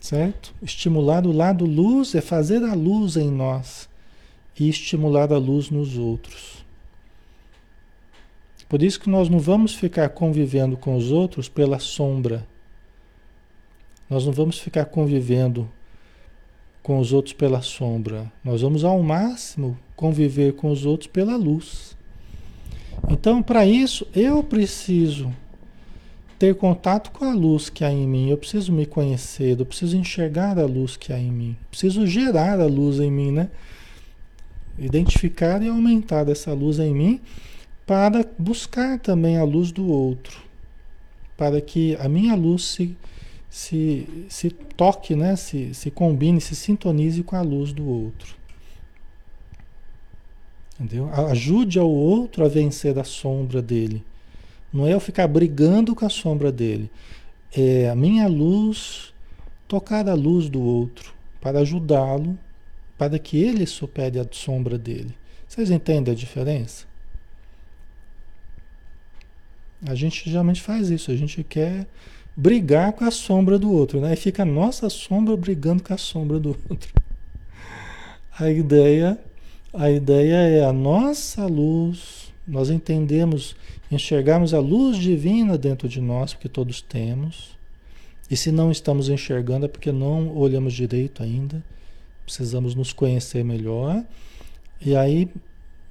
[0.00, 0.54] Certo?
[0.62, 3.88] Estimular o lado luz é fazer a luz em nós
[4.58, 6.64] e estimular a luz nos outros.
[8.68, 12.46] Por isso que nós não vamos ficar convivendo com os outros pela sombra.
[14.08, 15.68] Nós não vamos ficar convivendo
[16.82, 18.32] com os outros pela sombra.
[18.42, 21.97] Nós vamos ao máximo conviver com os outros pela luz.
[23.10, 25.32] Então, para isso, eu preciso
[26.38, 28.30] ter contato com a luz que há em mim.
[28.30, 31.56] Eu preciso me conhecer, eu preciso enxergar a luz que há em mim.
[31.70, 33.48] Preciso gerar a luz em mim, né?
[34.78, 37.20] Identificar e aumentar essa luz em mim
[37.84, 40.42] para buscar também a luz do outro,
[41.36, 42.94] para que a minha luz se,
[43.48, 45.34] se, se toque, né?
[45.36, 48.37] se, se combine, se sintonize com a luz do outro.
[50.78, 51.12] Entendeu?
[51.12, 54.04] Ajude ao outro a vencer a sombra dele.
[54.72, 56.90] Não é eu ficar brigando com a sombra dele.
[57.52, 59.12] É a minha luz
[59.66, 62.38] tocar a luz do outro para ajudá-lo,
[62.96, 65.14] para que ele supere a sombra dele.
[65.46, 66.86] Vocês entendem a diferença?
[69.86, 71.86] A gente geralmente faz isso, a gente quer
[72.36, 74.12] brigar com a sombra do outro, né?
[74.12, 76.92] E fica a nossa sombra brigando com a sombra do outro.
[78.38, 79.18] A ideia,
[79.72, 83.54] a ideia é a nossa luz, nós entendemos,
[83.90, 87.56] enxergarmos a luz divina dentro de nós, porque todos temos.
[88.30, 91.62] E se não estamos enxergando é porque não olhamos direito ainda.
[92.24, 94.04] Precisamos nos conhecer melhor.
[94.80, 95.30] E aí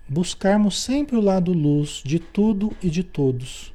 [0.07, 3.73] buscarmos sempre o lado luz de tudo e de todos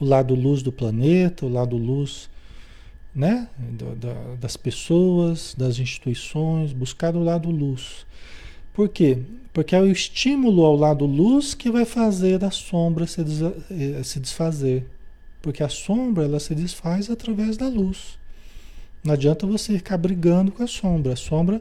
[0.00, 2.30] o lado luz do planeta, o lado luz
[3.18, 3.48] né?
[3.96, 8.06] Da, das pessoas, das instituições, buscar o lado luz.
[8.72, 9.18] Por quê?
[9.52, 14.20] Porque é o estímulo ao lado luz que vai fazer a sombra se, eh, se
[14.20, 14.86] desfazer.
[15.42, 18.16] Porque a sombra ela se desfaz através da luz.
[19.02, 21.14] Não adianta você ficar brigando com a sombra.
[21.14, 21.60] A sombra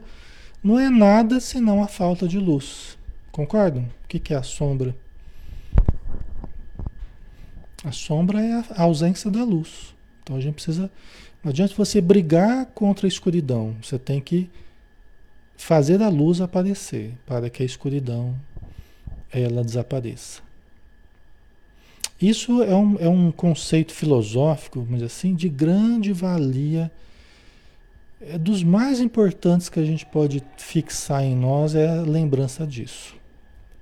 [0.63, 2.99] não é nada senão a falta de luz.
[3.31, 3.83] Concordam?
[4.03, 4.95] O que é a sombra?
[7.83, 9.95] A sombra é a ausência da luz.
[10.27, 10.91] Então a gente precisa.
[11.47, 13.73] Não adianta você brigar contra a escuridão.
[13.81, 14.49] Você tem que
[15.55, 18.35] fazer a luz aparecer para que a escuridão
[19.31, 20.41] ela desapareça.
[22.21, 26.91] Isso é um, é um conceito filosófico, dizer assim, de grande valia.
[28.19, 33.15] É dos mais importantes que a gente pode fixar em nós é a lembrança disso.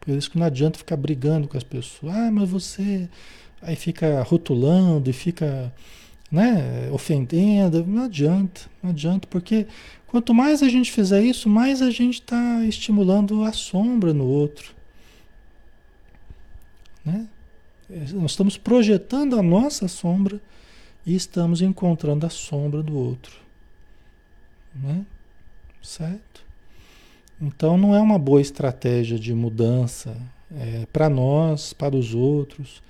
[0.01, 2.15] Por isso que não adianta ficar brigando com as pessoas.
[2.15, 3.09] Ah, mas você
[3.59, 5.73] aí fica rotulando e fica
[6.35, 9.65] né, ofendendo, não adianta, não adianta, porque
[10.05, 14.75] quanto mais a gente fizer isso, mais a gente está estimulando a sombra no outro.
[17.05, 17.25] Né?
[18.13, 20.41] Nós estamos projetando a nossa sombra
[21.05, 23.39] e estamos encontrando a sombra do outro.
[24.75, 25.05] Né?
[25.81, 26.43] Certo?
[27.41, 30.17] Então não é uma boa estratégia de mudança
[30.53, 32.83] é, para nós, para os outros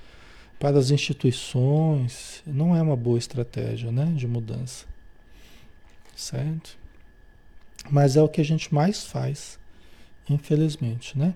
[0.66, 4.88] para as instituições, não é uma boa estratégia né, de mudança.
[6.16, 6.76] Certo?
[7.88, 9.60] Mas é o que a gente mais faz,
[10.28, 11.36] infelizmente, né?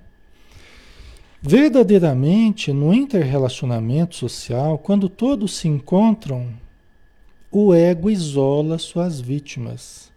[1.43, 6.51] Verdadeiramente, no interrelacionamento social, quando todos se encontram,
[7.51, 10.11] o ego isola suas vítimas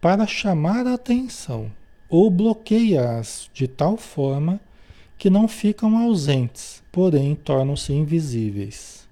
[0.00, 1.70] para chamar a atenção.
[2.08, 4.58] ou bloqueia-as de tal forma
[5.18, 9.08] que não ficam ausentes, porém tornam-se invisíveis.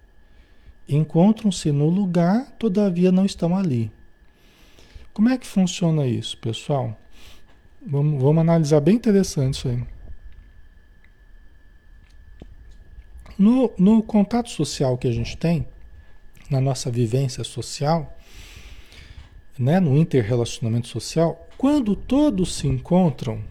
[0.88, 3.90] Encontram-se no lugar, todavia não estão ali.
[5.12, 6.98] Como é que funciona isso, pessoal?
[7.86, 9.82] Vamos, vamos analisar bem interessante isso aí.
[13.38, 15.66] No, no contato social que a gente tem,
[16.50, 18.16] na nossa vivência social,
[19.58, 23.42] né, no interrelacionamento social, quando todos se encontram,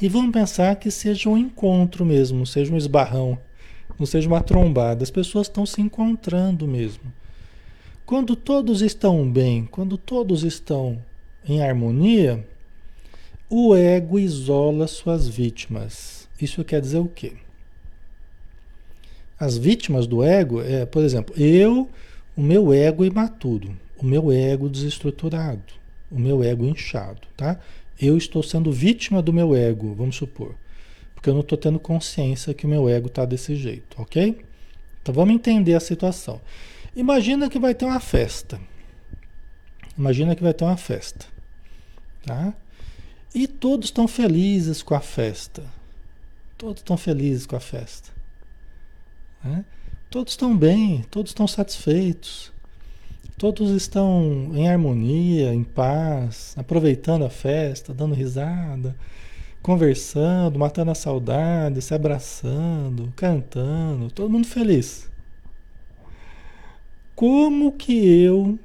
[0.00, 3.38] e vamos pensar que seja um encontro mesmo, seja um esbarrão,
[3.98, 7.12] não seja uma trombada, as pessoas estão se encontrando mesmo.
[8.06, 10.98] Quando todos estão bem, quando todos estão
[11.46, 12.46] em harmonia,
[13.50, 16.28] o ego isola suas vítimas.
[16.40, 17.32] Isso quer dizer o quê?
[19.38, 21.88] As vítimas do ego é, por exemplo, eu,
[22.36, 25.74] o meu ego imaturo, o meu ego desestruturado,
[26.10, 27.58] o meu ego inchado, tá?
[28.00, 30.54] Eu estou sendo vítima do meu ego, vamos supor.
[31.14, 34.40] Porque eu não estou tendo consciência que o meu ego está desse jeito, ok?
[35.02, 36.40] Então vamos entender a situação.
[36.94, 38.60] Imagina que vai ter uma festa.
[39.96, 41.26] Imagina que vai ter uma festa,
[42.24, 42.54] tá?
[43.34, 45.64] E todos estão felizes com a festa.
[46.56, 48.10] Todos estão felizes com a festa.
[49.42, 49.64] Né?
[50.10, 52.52] Todos estão bem, todos estão satisfeitos,
[53.38, 58.96] todos estão em harmonia, em paz, aproveitando a festa, dando risada,
[59.62, 65.08] conversando, matando a saudade, se abraçando, cantando, todo mundo feliz.
[67.14, 68.58] Como que eu,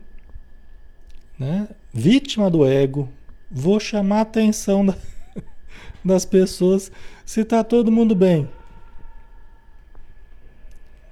[1.37, 3.07] né, vítima do ego,
[3.51, 4.95] vou chamar a atenção da,
[6.03, 6.91] das pessoas
[7.23, 8.49] se está todo mundo bem?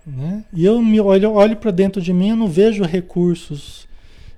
[0.06, 0.44] Né?
[0.52, 3.88] E eu me olho, olho para dentro de mim, eu não vejo recursos.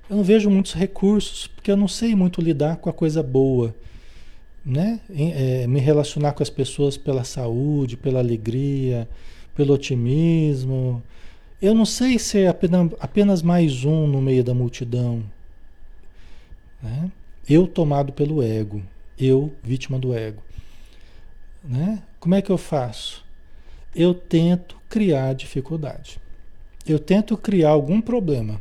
[0.08, 3.74] Eu não vejo muitos recursos, porque eu não sei muito lidar com a coisa boa.
[4.64, 5.00] Né?
[5.10, 9.08] É, me relacionar com as pessoas pela saúde, pela alegria,
[9.54, 11.02] pelo otimismo.
[11.60, 15.22] Eu não sei ser apenas, apenas mais um no meio da multidão.
[16.82, 17.10] Né?
[17.48, 18.82] Eu tomado pelo ego.
[19.18, 20.42] Eu, vítima do ego.
[21.62, 22.02] Né?
[22.20, 23.23] Como é que eu faço?
[23.94, 26.20] Eu tento criar dificuldade.
[26.86, 28.60] Eu tento criar algum problema.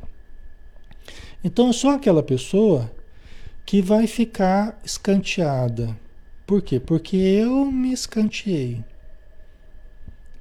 [1.43, 2.91] Então eu sou aquela pessoa
[3.65, 5.97] que vai ficar escanteada.
[6.45, 6.79] Por quê?
[6.79, 8.83] Porque eu me escanteei.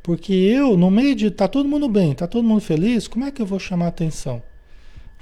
[0.03, 1.31] Porque eu, no meio de.
[1.31, 4.43] Tá todo mundo bem, tá todo mundo feliz, como é que eu vou chamar atenção?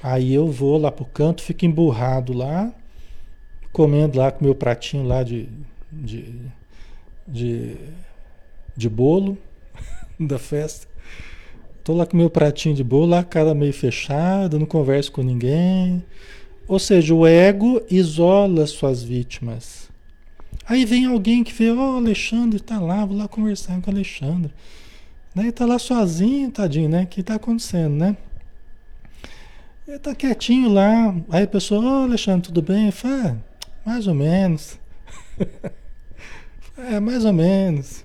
[0.03, 2.73] Aí eu vou lá pro canto, fico emburrado lá,
[3.73, 5.49] comendo lá com meu pratinho lá de,
[5.93, 6.35] de,
[7.29, 7.77] de,
[8.75, 9.37] de bolo,
[10.27, 10.87] da festa.
[11.83, 16.05] Tô lá com meu pratinho de bolo, a cara meio fechada, não converso com ninguém.
[16.69, 19.89] Ou seja, o ego isola suas vítimas.
[20.67, 23.95] Aí vem alguém que vê, ó, oh, Alexandre tá lá, vou lá conversar com o
[23.95, 24.53] Alexandre.
[25.35, 25.51] Né?
[25.51, 27.03] Tá lá sozinho, tadinho, né?
[27.03, 28.17] O que tá acontecendo, né?
[29.89, 31.17] Ele tá quietinho lá.
[31.31, 32.93] Aí a pessoa, ô oh, Alexandre, tudo bem?
[32.93, 33.37] Fala,
[33.85, 34.79] ah, mais ou menos.
[36.79, 38.05] é, mais ou menos.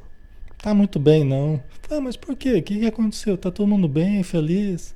[0.65, 1.61] Tá muito bem, não.
[1.91, 2.53] Ah, mas por quê?
[2.55, 3.37] O que, que aconteceu?
[3.37, 4.95] Tá todo mundo bem, feliz?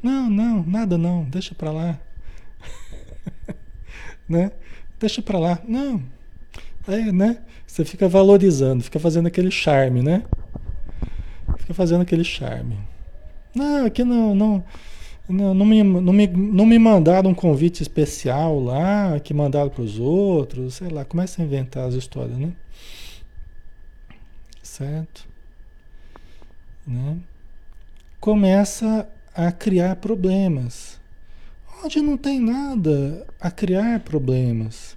[0.00, 1.98] Não, não, nada não, deixa pra lá.
[4.28, 4.52] né?
[5.00, 5.58] Deixa pra lá.
[5.66, 6.00] Não.
[6.86, 7.38] Aí, né?
[7.66, 10.22] Você fica valorizando, fica fazendo aquele charme, né?
[11.58, 12.78] Fica fazendo aquele charme.
[13.52, 14.64] Não, aqui não, não,
[15.28, 19.82] não, não, me, não, me, não me mandaram um convite especial lá, que mandaram para
[19.82, 22.52] os outros, sei lá, começa a inventar as histórias, né?
[24.80, 25.28] Certo?
[26.86, 27.18] né?
[28.18, 30.98] começa a criar problemas.
[31.84, 34.96] Onde não tem nada a criar problemas.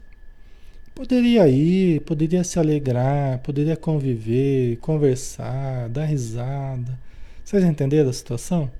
[0.95, 6.97] Poderia ir, poderia se alegrar, poderia conviver, conversar, dar risada.
[7.43, 8.71] Vocês entenderam a situação?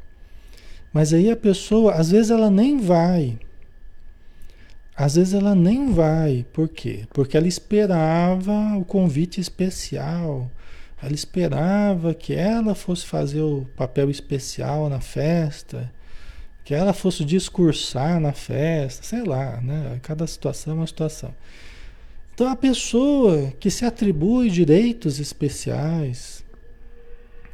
[0.93, 3.37] Mas aí a pessoa, às vezes ela nem vai.
[4.95, 6.45] Às vezes ela nem vai.
[6.53, 7.05] Por quê?
[7.09, 10.49] Porque ela esperava o convite especial
[11.03, 15.91] ela esperava que ela fosse fazer o papel especial na festa,
[16.63, 19.99] que ela fosse discursar na festa, sei lá, né?
[20.01, 21.35] Cada situação é uma situação.
[22.33, 26.41] Então a pessoa que se atribui direitos especiais,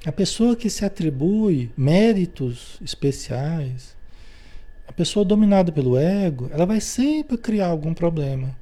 [0.06, 3.97] a pessoa que se atribui méritos especiais,
[4.88, 8.56] a pessoa dominada pelo ego, ela vai sempre criar algum problema.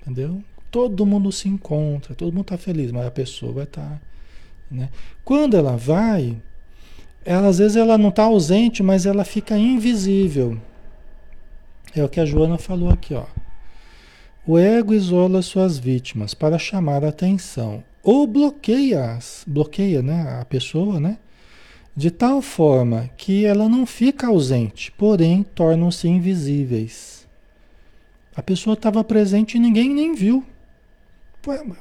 [0.00, 0.42] Entendeu?
[0.72, 3.82] Todo mundo se encontra, todo mundo está feliz, mas a pessoa vai estar.
[3.82, 4.00] Tá,
[4.70, 4.88] né?
[5.24, 6.36] Quando ela vai,
[7.24, 10.58] ela, às vezes ela não está ausente, mas ela fica invisível.
[11.94, 13.26] É o que a Joana falou aqui, ó.
[14.46, 20.98] O ego isola suas vítimas para chamar a atenção ou bloqueia-as, bloqueia né, a pessoa,
[20.98, 21.18] né?
[21.94, 27.28] De tal forma que ela não fica ausente, porém tornam-se invisíveis.
[28.34, 30.42] A pessoa estava presente e ninguém nem viu.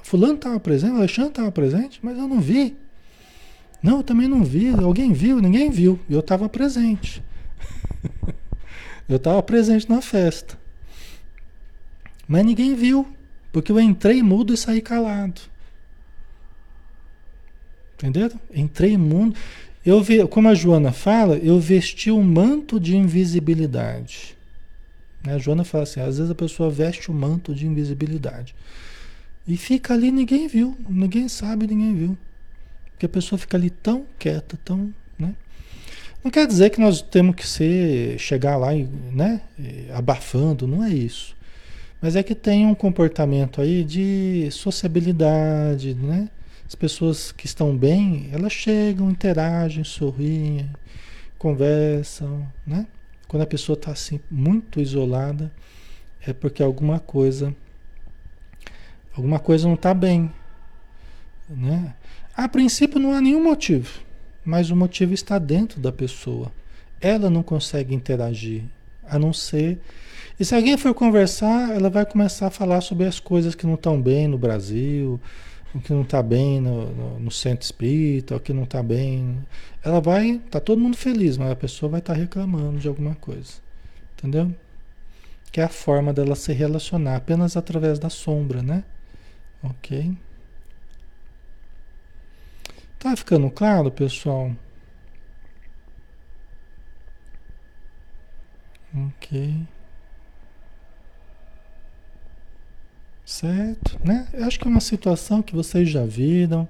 [0.03, 2.75] Fulano estava presente, Alexandre estava presente, mas eu não vi.
[3.81, 4.69] Não, eu também não vi.
[4.69, 5.39] Alguém viu?
[5.39, 5.99] Ninguém viu.
[6.09, 7.23] Eu estava presente.
[9.09, 10.57] eu estava presente na festa.
[12.27, 13.07] Mas ninguém viu,
[13.51, 15.41] porque eu entrei mudo e saí calado.
[17.95, 18.39] Entenderam?
[18.53, 19.35] Entrei mundo.
[19.85, 24.37] Eu vi, como a Joana fala, eu vesti um manto de invisibilidade.
[25.23, 25.35] Né?
[25.35, 28.55] A Joana fala assim: às vezes a pessoa veste o um manto de invisibilidade.
[29.47, 32.17] E fica ali, ninguém viu, ninguém sabe, ninguém viu.
[32.91, 34.93] Porque a pessoa fica ali tão quieta, tão.
[35.17, 35.33] Né?
[36.23, 39.41] Não quer dizer que nós temos que ser, chegar lá e, né,
[39.93, 41.35] abafando, não é isso.
[42.01, 46.29] Mas é que tem um comportamento aí de sociabilidade, né?
[46.67, 50.69] As pessoas que estão bem, elas chegam, interagem, sorriem,
[51.37, 52.87] conversam, né?
[53.27, 55.51] Quando a pessoa está assim muito isolada,
[56.25, 57.55] é porque alguma coisa,
[59.15, 60.31] alguma coisa não está bem,
[61.49, 61.93] né?
[62.35, 64.01] A princípio não há nenhum motivo,
[64.43, 66.51] mas o motivo está dentro da pessoa.
[66.99, 68.63] Ela não consegue interagir,
[69.03, 69.79] a não ser
[70.41, 73.75] e se alguém for conversar, ela vai começar a falar sobre as coisas que não
[73.75, 75.19] estão bem no Brasil,
[75.71, 79.37] o que não está bem no, no, no, centro espírita, o que não está bem.
[79.83, 83.13] Ela vai, tá todo mundo feliz, mas a pessoa vai estar tá reclamando de alguma
[83.13, 83.53] coisa.
[84.17, 84.51] Entendeu?
[85.51, 88.83] Que é a forma dela se relacionar, apenas através da sombra, né?
[89.63, 90.17] Ok?
[92.99, 94.51] Tá ficando claro, pessoal?
[98.93, 99.65] Ok.
[103.25, 103.99] Certo?
[104.03, 104.27] Né?
[104.33, 106.67] Eu acho que é uma situação que vocês já viram,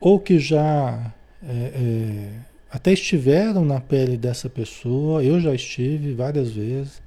[0.00, 2.30] ou que já é, é,
[2.70, 5.22] até estiveram na pele dessa pessoa.
[5.22, 7.00] Eu já estive várias vezes.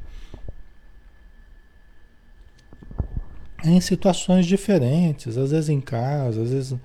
[3.64, 6.76] Em situações diferentes, às vezes em casa, às vezes.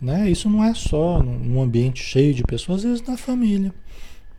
[0.00, 0.30] Né?
[0.30, 3.72] Isso não é só num ambiente cheio de pessoas, às vezes na família.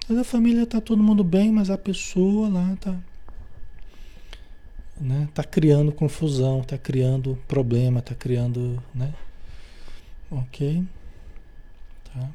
[0.07, 2.97] Vezes a família está todo mundo bem, mas a pessoa lá está
[4.99, 5.27] né?
[5.33, 9.13] Tá criando confusão, tá criando problema, tá criando, né?
[10.31, 10.83] Ok?
[12.05, 12.29] Tá.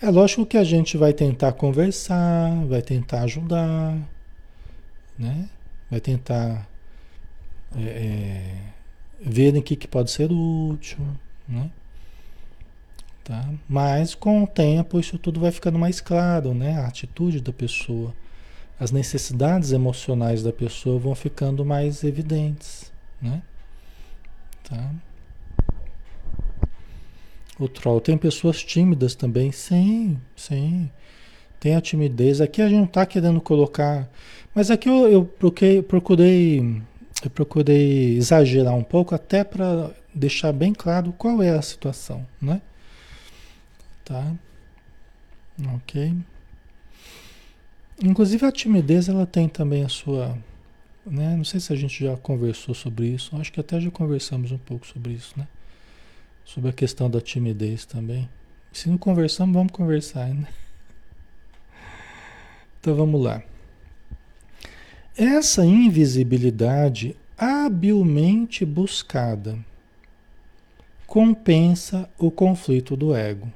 [0.00, 3.96] É lógico que a gente vai tentar conversar, vai tentar ajudar,
[5.18, 5.48] né?
[5.90, 6.66] Vai tentar
[7.76, 8.54] é, é,
[9.20, 10.98] ver em que, que pode ser útil,
[11.48, 11.70] né?
[13.24, 13.48] Tá?
[13.68, 16.78] Mas com o tempo isso tudo vai ficando mais claro, né?
[16.78, 18.12] A atitude da pessoa
[18.82, 23.40] as necessidades emocionais da pessoa vão ficando mais evidentes, né?
[24.68, 24.90] Tá?
[27.60, 30.90] O troll tem pessoas tímidas também, sim, sim.
[31.60, 32.40] Tem a timidez.
[32.40, 34.10] Aqui a gente não está querendo colocar,
[34.52, 36.82] mas aqui eu, eu procurei, procurei,
[37.26, 42.60] eu procurei exagerar um pouco até para deixar bem claro qual é a situação, né?
[44.04, 44.34] Tá?
[45.74, 46.14] Ok.
[48.02, 50.36] Inclusive a timidez ela tem também a sua,
[51.06, 51.36] né?
[51.36, 53.36] Não sei se a gente já conversou sobre isso.
[53.36, 55.46] Acho que até já conversamos um pouco sobre isso, né?
[56.44, 58.28] Sobre a questão da timidez também.
[58.72, 60.48] Se não conversamos, vamos conversar, né?
[62.80, 63.40] Então vamos lá.
[65.16, 69.58] Essa invisibilidade habilmente buscada
[71.06, 73.52] compensa o conflito do ego,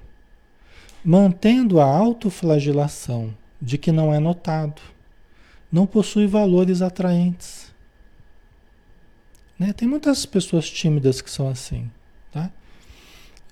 [1.03, 4.83] mantendo a autoflagelação de que não é notado,
[5.73, 7.73] não possui valores atraentes.
[9.59, 9.73] Né?
[9.73, 11.91] Tem muitas pessoas tímidas que são assim.
[12.31, 12.51] Tá?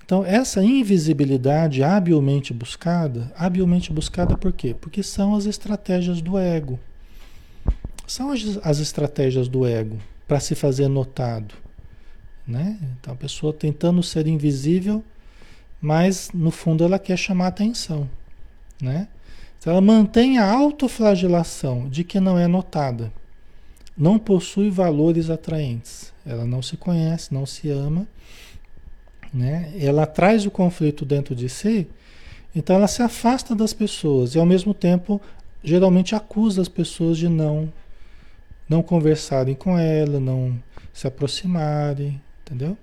[0.05, 4.75] Então, essa invisibilidade habilmente buscada, habilmente buscada por quê?
[4.79, 6.79] Porque são as estratégias do ego.
[8.07, 9.97] São as, as estratégias do ego
[10.27, 11.53] para se fazer notado.
[12.47, 12.77] Né?
[12.99, 15.03] Então, a pessoa tentando ser invisível,
[15.81, 18.09] mas no fundo ela quer chamar atenção.
[18.81, 19.07] Né?
[19.57, 23.11] Então ela mantém a autoflagelação de que não é notada.
[23.97, 26.13] Não possui valores atraentes.
[26.25, 28.07] Ela não se conhece, não se ama.
[29.33, 29.73] Né?
[29.79, 31.87] Ela traz o conflito dentro de si,
[32.55, 35.21] então ela se afasta das pessoas e ao mesmo tempo
[35.61, 37.71] geralmente acusa as pessoas de não
[38.67, 40.57] não conversarem com ela, não
[40.93, 42.77] se aproximarem, entendeu?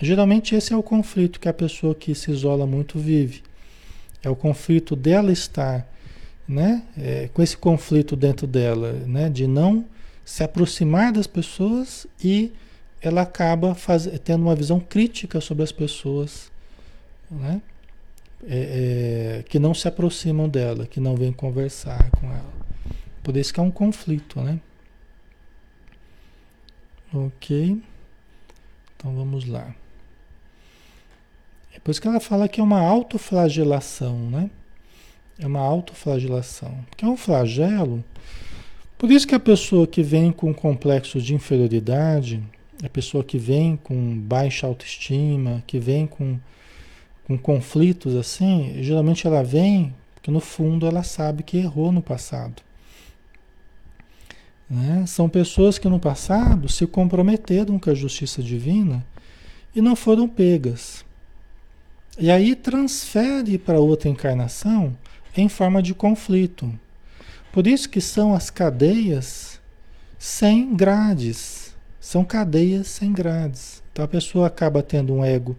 [0.00, 3.42] Geralmente esse é o conflito que a pessoa que se isola muito vive.
[4.22, 5.86] É o conflito dela estar
[6.50, 6.82] né?
[6.98, 9.30] É, com esse conflito dentro dela, né?
[9.30, 9.84] De não
[10.24, 12.52] se aproximar das pessoas e
[13.00, 16.50] ela acaba faz, tendo uma visão crítica sobre as pessoas,
[17.30, 17.62] né?
[18.48, 22.52] É, é, que não se aproximam dela, que não vêm conversar com ela.
[23.22, 24.58] Por isso que é um conflito, né?
[27.12, 27.80] Ok.
[28.96, 29.74] Então vamos lá.
[31.74, 34.50] É por isso que ela fala que é uma autoflagelação, né?
[35.38, 36.84] É uma autoflagelação.
[36.88, 38.04] Porque é um flagelo.
[38.98, 42.42] Por isso que a pessoa que vem com complexo de inferioridade,
[42.84, 46.38] a pessoa que vem com baixa autoestima, que vem com,
[47.24, 52.62] com conflitos assim, geralmente ela vem porque no fundo ela sabe que errou no passado.
[54.70, 55.04] Né?
[55.06, 59.04] São pessoas que no passado se comprometeram com a justiça divina
[59.74, 61.04] e não foram pegas.
[62.16, 64.96] E aí transfere para outra encarnação
[65.36, 66.72] em forma de conflito.
[67.52, 69.60] Por isso que são as cadeias
[70.16, 71.74] sem grades.
[71.98, 73.82] São cadeias sem grades.
[73.90, 75.58] Então a pessoa acaba tendo um ego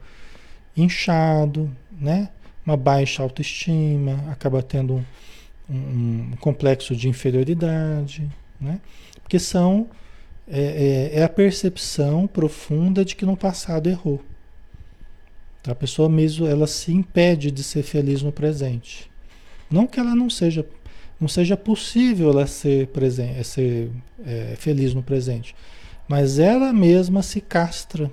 [0.76, 2.30] inchado, né?
[2.66, 8.30] uma baixa autoestima, acaba tendo um, um, um complexo de inferioridade,
[8.62, 8.80] né?
[9.22, 9.90] Porque são
[10.48, 14.22] é, é, é, a percepção profunda de que no passado errou.
[15.66, 19.10] A pessoa mesmo ela se impede de ser feliz no presente.
[19.70, 20.66] Não que ela não seja
[21.20, 23.92] não seja possível ela ser, presente, é ser
[24.26, 25.56] é, feliz no presente,
[26.08, 28.12] mas ela mesma se castra.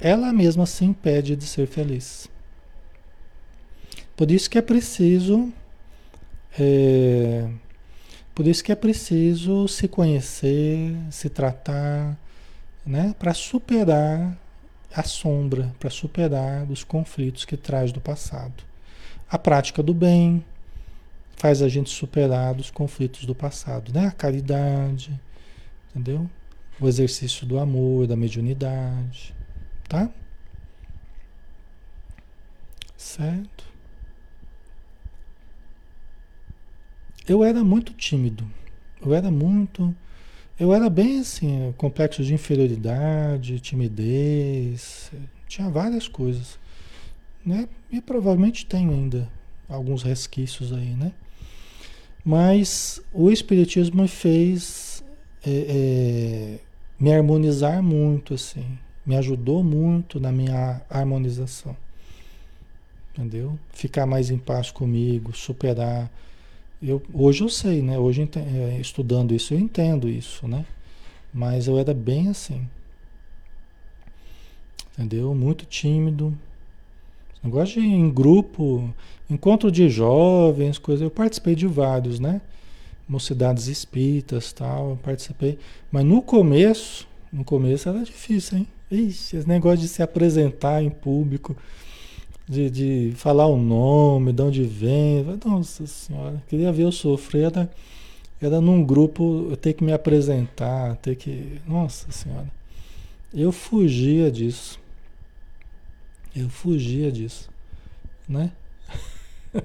[0.00, 2.30] Ela mesma se impede de ser feliz.
[4.16, 5.52] Por isso que é preciso
[6.58, 7.46] é,
[8.38, 12.16] por isso que é preciso se conhecer, se tratar,
[12.86, 13.12] né?
[13.18, 14.38] Para superar
[14.94, 18.62] a sombra, para superar os conflitos que traz do passado.
[19.28, 20.44] A prática do bem
[21.34, 24.06] faz a gente superar os conflitos do passado, né?
[24.06, 25.20] A caridade,
[25.90, 26.30] entendeu?
[26.80, 29.34] O exercício do amor, da mediunidade,
[29.88, 30.08] tá?
[32.96, 33.67] Certo?
[37.28, 38.44] Eu era muito tímido.
[39.04, 39.94] Eu era muito.
[40.58, 45.12] Eu era bem assim, complexo de inferioridade, timidez,
[45.46, 46.58] tinha várias coisas.
[47.46, 47.68] Né?
[47.90, 49.28] E provavelmente tem ainda
[49.68, 51.12] alguns resquícios aí, né?
[52.24, 55.04] Mas o Espiritismo me fez
[55.46, 56.58] é, é,
[56.98, 58.78] me harmonizar muito, assim.
[59.06, 61.76] Me ajudou muito na minha harmonização.
[63.12, 63.58] Entendeu?
[63.70, 66.10] Ficar mais em paz comigo, superar
[66.82, 67.98] eu, hoje eu sei, né?
[67.98, 70.64] Hoje é, estudando isso eu entendo isso, né?
[71.32, 72.66] Mas eu era bem assim.
[74.92, 75.34] Entendeu?
[75.34, 76.36] Muito tímido.
[77.42, 78.92] Negócio de em grupo,
[79.30, 81.02] encontro de jovens, coisas.
[81.02, 82.40] Eu participei de vários, né?
[83.08, 85.58] Mocidades espíritas tal, eu participei.
[85.90, 88.68] Mas no começo, no começo era difícil, hein?
[88.90, 91.56] Ixi, esse negócio de se apresentar em público
[92.48, 95.24] de, de falar o nome, de onde vem.
[95.44, 97.44] Nossa senhora, queria ver eu sofrer.
[97.44, 97.70] Era,
[98.40, 101.60] era num grupo, eu ter que me apresentar, ter que.
[101.66, 102.50] Nossa senhora.
[103.34, 104.80] Eu fugia disso.
[106.34, 107.50] Eu fugia disso.
[108.26, 108.50] Né?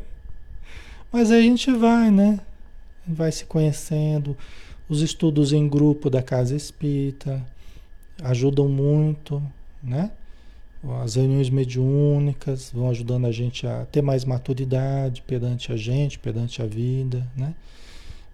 [1.12, 2.40] Mas aí a gente vai, né?
[3.08, 4.36] Vai se conhecendo.
[4.90, 7.46] Os estudos em grupo da casa espírita
[8.22, 9.42] ajudam muito,
[9.82, 10.12] né?
[11.02, 16.62] As reuniões mediúnicas vão ajudando a gente a ter mais maturidade perante a gente, perante
[16.62, 17.56] a vida, né?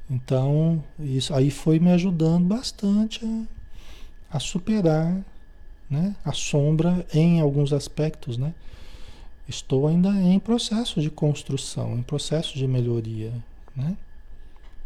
[0.10, 5.24] Então, isso aí foi me ajudando bastante a, a superar
[5.90, 6.16] né?
[6.24, 8.54] a sombra em alguns aspectos, né?
[9.48, 13.34] Estou ainda em processo de construção, em processo de melhoria,
[13.76, 13.98] né?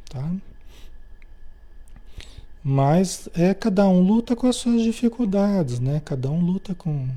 [0.09, 0.31] Tá?
[2.63, 6.01] Mas é cada um luta com as suas dificuldades, né?
[6.05, 7.09] Cada um luta com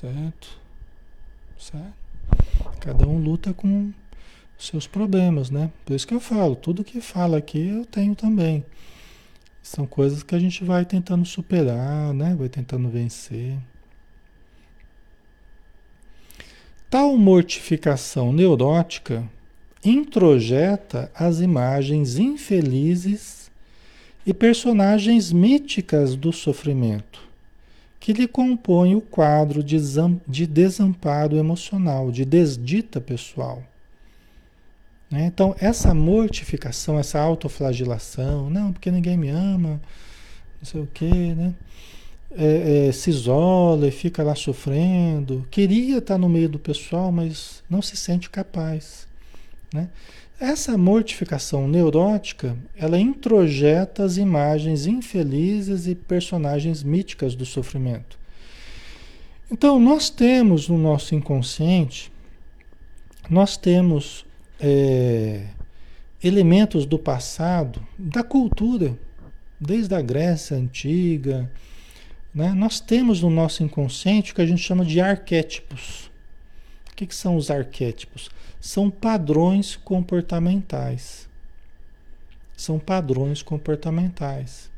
[0.00, 0.60] Certo?
[1.56, 1.94] Certo?
[2.80, 3.94] Cada um luta com
[4.58, 5.72] seus problemas, né?
[5.86, 8.62] Por isso que eu falo, tudo que fala aqui eu tenho também.
[9.62, 12.34] São coisas que a gente vai tentando superar, né?
[12.38, 13.56] Vai tentando vencer.
[16.90, 19.26] Tal mortificação neurótica
[19.82, 23.50] introjeta as imagens infelizes
[24.26, 27.25] e personagens míticas do sofrimento
[28.06, 29.78] que lhe compõe o quadro de,
[30.28, 33.64] de desamparo emocional, de desdita pessoal.
[35.10, 35.26] Né?
[35.26, 39.80] Então, essa mortificação, essa autoflagelação, não, porque ninguém me ama,
[40.60, 41.52] não sei o quê, né?
[42.30, 47.60] É, é, se isola e fica lá sofrendo, queria estar no meio do pessoal, mas
[47.68, 49.08] não se sente capaz.
[49.74, 49.88] Né?
[50.38, 58.18] Essa mortificação neurótica, ela introjeta as imagens infelizes e personagens míticas do sofrimento.
[59.50, 62.12] Então, nós temos no nosso inconsciente,
[63.30, 64.26] nós temos
[64.60, 65.46] é,
[66.22, 68.94] elementos do passado, da cultura,
[69.58, 71.50] desde a Grécia Antiga,
[72.34, 72.52] né?
[72.52, 76.10] nós temos no nosso inconsciente o que a gente chama de arquétipos.
[76.92, 78.28] O que, que são os arquétipos?
[78.66, 81.28] São padrões comportamentais.
[82.56, 84.68] São padrões comportamentais.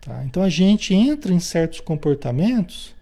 [0.00, 0.24] Tá?
[0.24, 2.92] Então a gente entra em certos comportamentos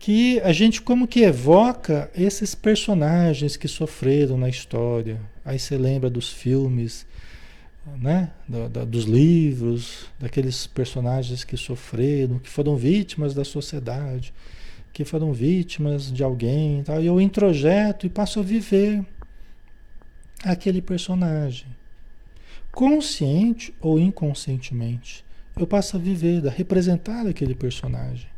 [0.00, 5.20] que a gente como que evoca esses personagens que sofreram na história.
[5.44, 7.06] Aí você lembra dos filmes,
[7.98, 8.32] né?
[8.48, 14.34] Do, do, dos livros, daqueles personagens que sofreram, que foram vítimas da sociedade
[14.92, 19.04] que foram vítimas de alguém, tal, e eu introjeto e passo a viver
[20.44, 21.66] aquele personagem.
[22.72, 25.24] Consciente ou inconscientemente,
[25.56, 28.28] eu passo a viver, a representar aquele personagem.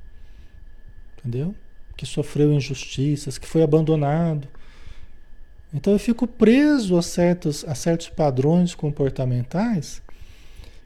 [1.19, 1.55] Entendeu?
[1.97, 4.49] Que sofreu injustiças, que foi abandonado.
[5.73, 10.03] Então eu fico preso a certos, a certos padrões comportamentais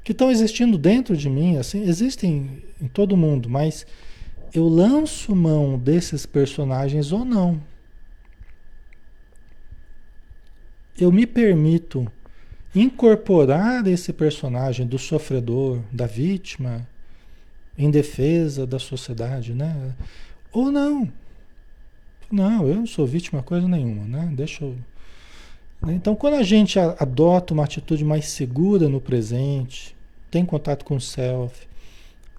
[0.06, 3.84] que estão existindo dentro de mim, assim, existem em todo mundo, mas
[4.58, 7.60] eu lanço mão desses personagens ou não.
[10.98, 12.10] Eu me permito
[12.74, 16.86] incorporar esse personagem do sofredor, da vítima,
[17.76, 19.94] em defesa da sociedade, né?
[20.52, 21.10] Ou não.
[22.30, 24.32] Não, eu não sou vítima coisa nenhuma, né?
[24.34, 24.76] Deixa eu...
[25.88, 29.94] Então, quando a gente adota uma atitude mais segura no presente,
[30.30, 31.68] tem contato com o self,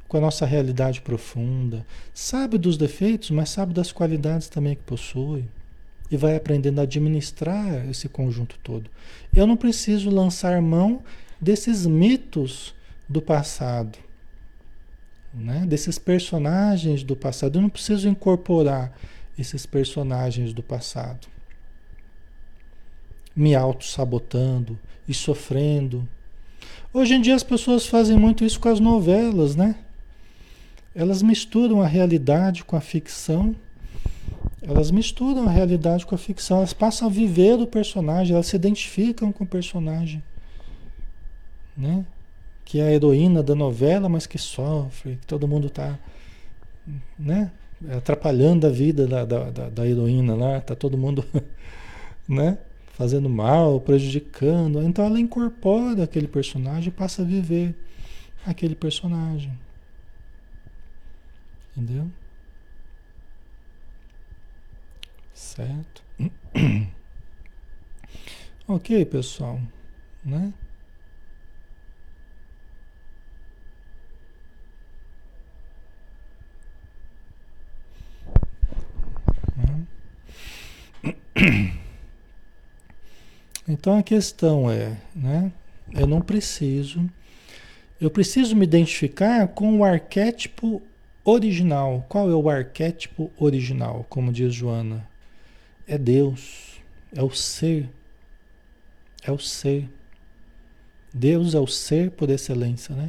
[0.07, 5.45] com a nossa realidade profunda, sabe dos defeitos, mas sabe das qualidades também que possui
[6.09, 8.89] e vai aprendendo a administrar esse conjunto todo.
[9.33, 11.03] Eu não preciso lançar mão
[11.39, 12.73] desses mitos
[13.07, 13.97] do passado,
[15.33, 15.65] né?
[15.67, 17.57] desses personagens do passado.
[17.57, 18.97] Eu não preciso incorporar
[19.37, 21.27] esses personagens do passado,
[23.35, 26.07] me auto-sabotando e sofrendo.
[26.93, 29.75] Hoje em dia as pessoas fazem muito isso com as novelas, né?
[30.97, 33.55] Elas misturam a realidade com a ficção.
[34.63, 38.55] Elas misturam a realidade com a ficção, elas passam a viver o personagem, elas se
[38.55, 40.21] identificam com o personagem,
[41.77, 42.03] né?
[42.65, 45.97] Que é a heroína da novela, mas que sofre, que todo mundo está,
[47.17, 47.51] né?
[47.95, 51.23] Atrapalhando a vida da, da, da, da heroína lá, tá todo mundo,
[52.27, 52.57] né?
[52.93, 54.81] Fazendo mal, prejudicando.
[54.81, 57.75] Então ela incorpora aquele personagem e passa a viver
[58.43, 59.53] aquele personagem.
[61.77, 62.09] Entendeu?
[65.31, 66.01] Certo?
[68.67, 69.61] ok, pessoal,
[70.25, 70.51] né?
[83.69, 85.51] Então a questão é, né?
[85.93, 87.07] Eu não preciso,
[87.99, 90.81] eu preciso me identificar com o arquétipo
[91.29, 92.05] original.
[92.07, 94.05] Qual é o arquétipo original?
[94.09, 95.05] Como diz Joana,
[95.85, 96.79] é Deus,
[97.13, 97.89] é o ser.
[99.21, 99.89] É o ser.
[101.13, 103.07] Deus é o ser por excelência, né?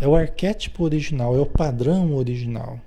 [0.00, 2.80] É o arquétipo original, é o padrão original.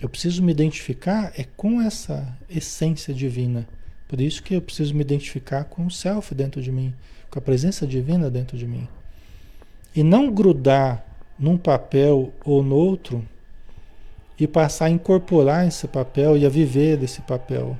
[0.00, 3.66] Eu preciso me identificar é com essa essência divina.
[4.08, 6.94] Por isso que eu preciso me identificar com o self dentro de mim,
[7.30, 8.88] com a presença divina dentro de mim.
[9.94, 11.04] E não grudar
[11.38, 13.26] num papel ou no outro
[14.38, 17.78] e passar a incorporar esse papel e a viver desse papel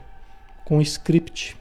[0.64, 1.57] com script,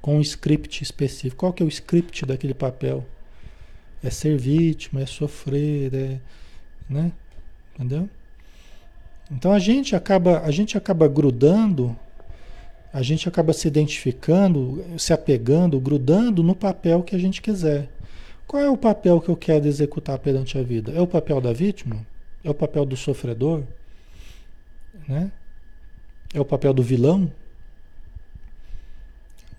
[0.00, 1.40] com um script específico.
[1.40, 3.04] Qual que é o script daquele papel?
[4.02, 6.18] É ser vítima, é sofrer, é,
[6.88, 7.12] né?
[7.74, 8.08] Entendeu?
[9.30, 11.96] Então a gente acaba, a gente acaba grudando,
[12.92, 17.88] a gente acaba se identificando, se apegando, grudando no papel que a gente quiser.
[18.46, 20.92] Qual é o papel que eu quero executar perante a vida?
[20.92, 22.04] É o papel da vítima?
[22.42, 23.62] É o papel do sofredor?
[25.06, 25.30] Né?
[26.32, 27.30] É o papel do vilão?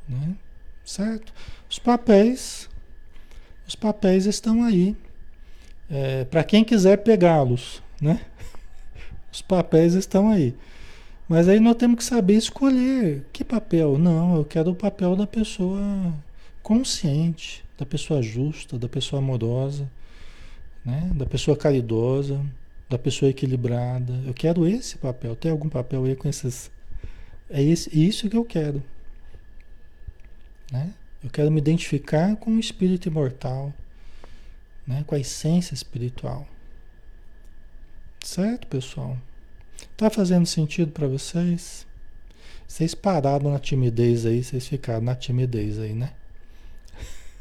[0.07, 0.36] Né?
[0.84, 1.32] Certo?
[1.69, 2.69] Os papéis,
[3.67, 4.95] os papéis estão aí.
[5.89, 8.25] É, Para quem quiser pegá-los, né?
[9.32, 10.53] Os papéis estão aí.
[11.27, 13.97] Mas aí nós temos que saber escolher que papel.
[13.97, 16.13] Não, eu quero o papel da pessoa
[16.61, 19.89] consciente, da pessoa justa, da pessoa amorosa,
[20.84, 21.09] né?
[21.15, 22.45] da pessoa caridosa
[22.91, 24.21] da pessoa equilibrada.
[24.25, 25.35] Eu quero esse papel.
[25.35, 26.69] Tem algum papel aí com esses.
[27.49, 28.83] É esse, isso que eu quero.
[30.71, 30.93] Né?
[31.23, 33.73] Eu quero me identificar com o espírito imortal,
[34.85, 35.03] né?
[35.07, 36.47] com a essência espiritual.
[38.23, 39.17] Certo, pessoal?
[39.97, 41.85] Tá fazendo sentido para vocês?
[42.67, 46.13] Vocês pararam na timidez aí, vocês ficaram na timidez aí, né?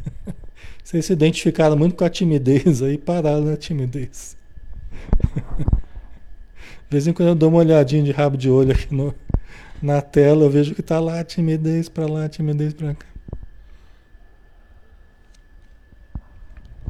[0.82, 4.36] Vocês se identificaram muito com a timidez aí, pararam na timidez.
[6.91, 9.14] De vez em quando eu dou uma olhadinha de rabo de olho aqui no,
[9.80, 13.07] na tela, eu vejo que tá lá timidez para lá, timidez para cá.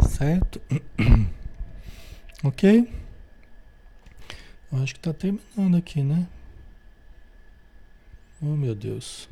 [0.08, 0.60] Certo?
[2.42, 2.90] ok?
[4.72, 6.26] Eu acho que tá terminando aqui, né?
[8.40, 9.28] Oh, meu Deus.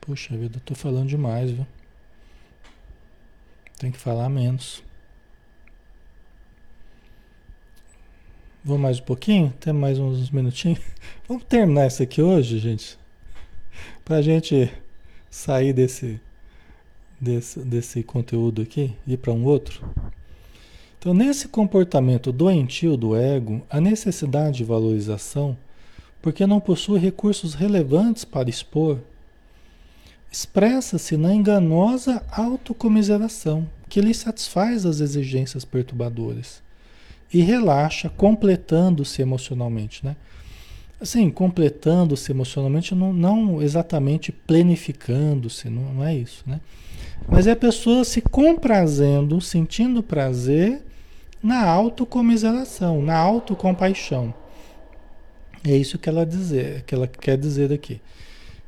[0.00, 1.66] Puxa vida, eu tô falando demais, viu?
[3.78, 4.82] Tem que falar menos.
[8.64, 9.52] Vamos mais um pouquinho?
[9.58, 10.78] Tem mais uns minutinhos?
[11.26, 12.96] Vamos terminar isso aqui hoje, gente?
[14.04, 14.70] Pra gente
[15.28, 16.20] sair desse,
[17.20, 19.84] desse, desse conteúdo aqui e ir para um outro.
[20.96, 25.58] Então, nesse comportamento doentio do ego, a necessidade de valorização,
[26.20, 29.00] porque não possui recursos relevantes para expor,
[30.30, 36.62] expressa-se na enganosa autocomiseração, que lhe satisfaz as exigências perturbadoras
[37.32, 40.16] e relaxa, completando-se emocionalmente, né?
[41.00, 46.60] Assim, completando-se emocionalmente, não, não exatamente plenificando-se, não, não é isso, né?
[47.28, 50.82] Mas é a pessoa se comprazendo, sentindo prazer
[51.42, 54.32] na autocomiseração, na autocompaixão.
[55.64, 58.00] É isso que ela, dizer, que ela quer dizer aqui.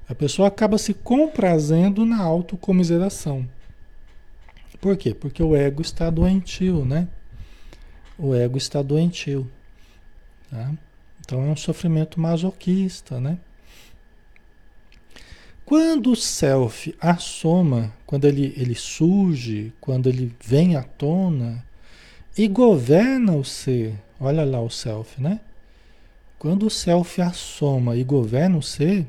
[0.09, 3.49] A pessoa acaba se comprazendo na autocomiseração.
[4.81, 5.15] Por quê?
[5.15, 7.09] Porque o ego está doentio, né?
[8.19, 9.51] O ego está doentio.
[10.51, 10.73] Tá?
[11.21, 13.39] Então é um sofrimento masoquista, né?
[15.65, 21.65] Quando o self assoma, quando ele, ele surge, quando ele vem à tona,
[22.37, 23.95] e governa o ser.
[24.21, 25.41] Olha lá o self, né?
[26.39, 29.07] Quando o self assoma e governa o ser,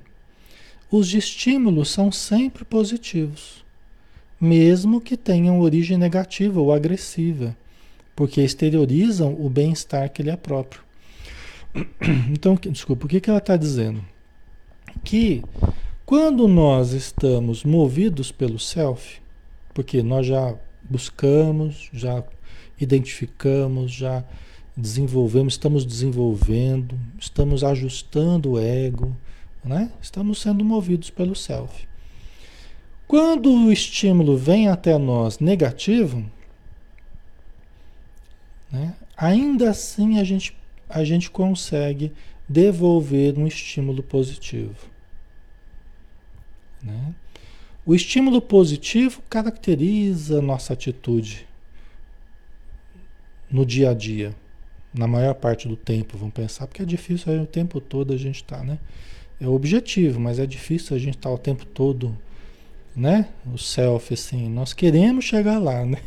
[0.89, 3.65] os estímulos são sempre positivos,
[4.39, 7.57] mesmo que tenham origem negativa ou agressiva,
[8.15, 10.81] porque exteriorizam o bem-estar que ele é próprio.
[12.31, 14.03] Então, desculpa, o que, que ela está dizendo?
[15.03, 15.43] Que
[16.05, 19.19] quando nós estamos movidos pelo self,
[19.73, 20.55] porque nós já
[20.89, 22.23] buscamos, já
[22.79, 24.23] identificamos, já
[24.77, 29.15] desenvolvemos, estamos desenvolvendo, estamos ajustando o ego,
[29.63, 29.91] né?
[30.01, 31.87] Estamos sendo movidos pelo self.
[33.07, 36.25] Quando o estímulo vem até nós negativo,
[38.71, 38.95] né?
[39.15, 40.55] ainda assim a gente,
[40.89, 42.11] a gente consegue
[42.47, 44.75] devolver um estímulo positivo.
[46.81, 47.13] Né?
[47.85, 51.47] O estímulo positivo caracteriza a nossa atitude
[53.49, 54.35] no dia a dia,
[54.93, 58.17] na maior parte do tempo, vamos pensar, porque é difícil aí, o tempo todo a
[58.17, 58.79] gente está, né?
[59.39, 62.17] É o objetivo, mas é difícil a gente estar tá o tempo todo,
[62.95, 63.27] né?
[63.53, 65.99] O self, assim, nós queremos chegar lá, né?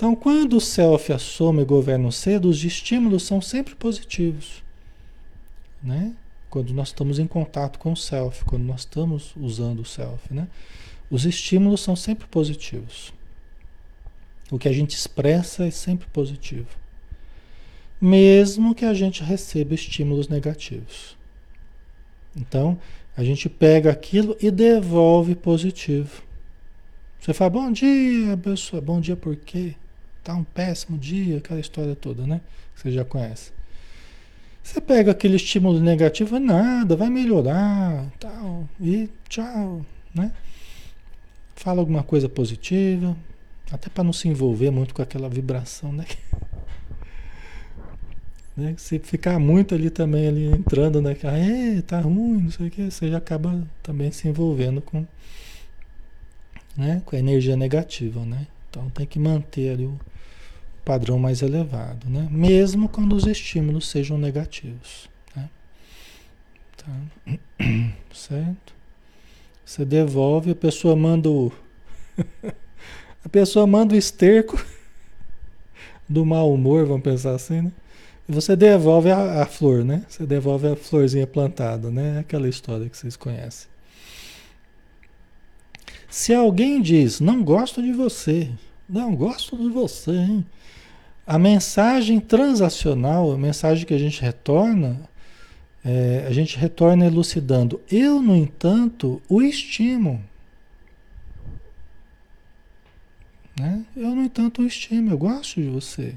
[0.00, 4.64] Então, quando o self e governa o ser, os estímulos são sempre positivos,
[5.82, 6.16] né?
[6.48, 10.48] Quando nós estamos em contato com o self, quando nós estamos usando o self, né?
[11.10, 13.12] Os estímulos são sempre positivos.
[14.50, 16.70] O que a gente expressa é sempre positivo.
[18.00, 21.14] Mesmo que a gente receba estímulos negativos.
[22.34, 22.78] Então,
[23.14, 26.22] a gente pega aquilo e devolve positivo.
[27.20, 29.74] Você fala, bom dia, pessoa, bom dia por quê?
[30.22, 32.40] Tá um péssimo dia, aquela história toda, né?
[32.74, 33.52] Você já conhece.
[34.62, 40.32] Você pega aquele estímulo negativo, nada, vai melhorar, tal, e tchau, né?
[41.56, 43.16] Fala alguma coisa positiva,
[43.72, 46.04] até para não se envolver muito com aquela vibração, né?
[48.56, 48.74] né?
[48.76, 52.90] Se ficar muito ali também, ali entrando naquela, é, tá ruim, não sei o que,
[52.90, 55.06] você já acaba também se envolvendo com,
[56.76, 57.02] né?
[57.04, 58.46] com a energia negativa, né?
[58.68, 59.98] Então tem que manter ali o
[60.84, 62.28] padrão mais elevado, né?
[62.30, 65.48] Mesmo quando os estímulos sejam negativos, né?
[66.76, 67.34] Tá.
[68.12, 68.74] Certo?
[69.64, 71.52] Você devolve, a pessoa manda o
[73.24, 74.64] A pessoa manda o esterco
[76.08, 77.72] do mau humor, vamos pensar assim, né?
[78.28, 80.04] E você devolve a, a, flor, né?
[80.08, 82.20] Você devolve a florzinha plantada, né?
[82.20, 83.68] Aquela história que vocês conhecem.
[86.08, 88.50] Se alguém diz, não gosto de você,
[88.88, 90.46] não gosto de você, hein?
[91.26, 95.00] A mensagem transacional, a mensagem que a gente retorna,
[95.84, 97.80] é, a gente retorna elucidando.
[97.90, 100.22] Eu, no entanto, o estimo.
[103.58, 103.84] Né?
[103.96, 105.10] Eu, no entanto, o estimo.
[105.10, 106.14] Eu gosto de você.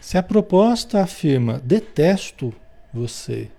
[0.00, 2.54] Se a proposta afirma detesto
[2.92, 3.50] você,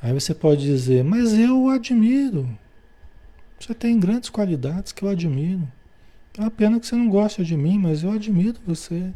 [0.00, 2.48] aí você pode dizer, mas eu o admiro.
[3.58, 5.66] Você tem grandes qualidades que eu admiro.
[6.38, 9.10] É uma pena que você não gosta de mim, mas eu admiro você.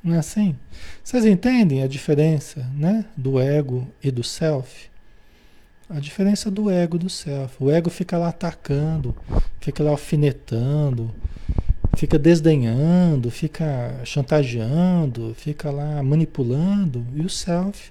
[0.00, 0.56] Não é assim?
[1.02, 4.88] Vocês entendem a diferença né, do ego e do self?
[5.90, 7.56] A diferença do ego e do self.
[7.58, 9.16] O ego fica lá atacando,
[9.60, 11.12] fica lá alfinetando,
[11.96, 17.04] fica desdenhando, fica chantageando, fica lá manipulando.
[17.16, 17.90] E o self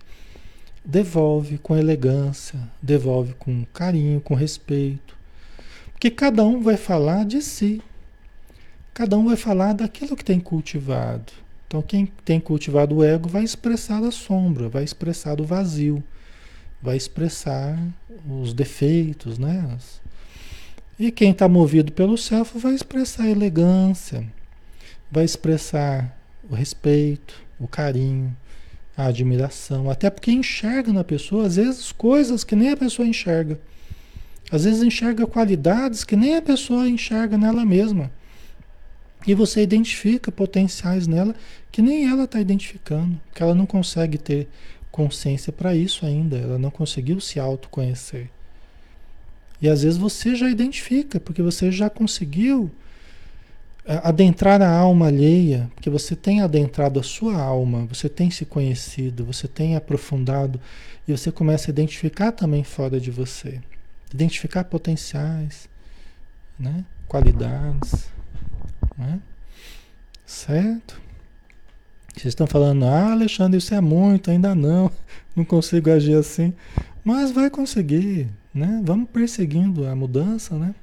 [0.86, 5.15] devolve com elegância, devolve com carinho, com respeito.
[5.96, 7.82] Porque cada um vai falar de si.
[8.94, 11.34] Cada um vai falar daquilo que tem cultivado.
[11.68, 16.04] Então, quem tem cultivado o ego vai expressar a sombra, vai expressar o vazio,
[16.82, 17.78] vai expressar
[18.30, 19.78] os defeitos, né?
[21.00, 24.26] E quem está movido pelo self vai expressar a elegância,
[25.12, 26.16] vai expressar
[26.50, 28.36] o respeito, o carinho,
[28.96, 33.60] a admiração, até porque enxerga na pessoa, às vezes, coisas que nem a pessoa enxerga.
[34.52, 38.12] Às vezes enxerga qualidades que nem a pessoa enxerga nela mesma.
[39.28, 41.36] E você identifica potenciais nela
[41.72, 44.48] que nem ela está identificando, que ela não consegue ter
[44.92, 48.30] consciência para isso ainda, ela não conseguiu se autoconhecer.
[49.62, 52.72] E às vezes você já identifica, porque você já conseguiu
[53.86, 58.46] é, adentrar a alma alheia, porque você tem adentrado a sua alma, você tem se
[58.46, 60.60] conhecido, você tem aprofundado
[61.08, 63.60] e você começa a identificar também fora de você,
[64.14, 65.70] identificar potenciais,
[66.58, 66.86] né?
[67.08, 68.10] qualidades.
[68.98, 69.20] Né?
[70.26, 71.02] Certo?
[72.14, 74.92] Vocês estão falando, ah, Alexandre, isso é muito, ainda não,
[75.36, 76.54] não consigo agir assim.
[77.04, 78.82] Mas vai conseguir, né?
[78.84, 80.74] Vamos perseguindo a mudança, né?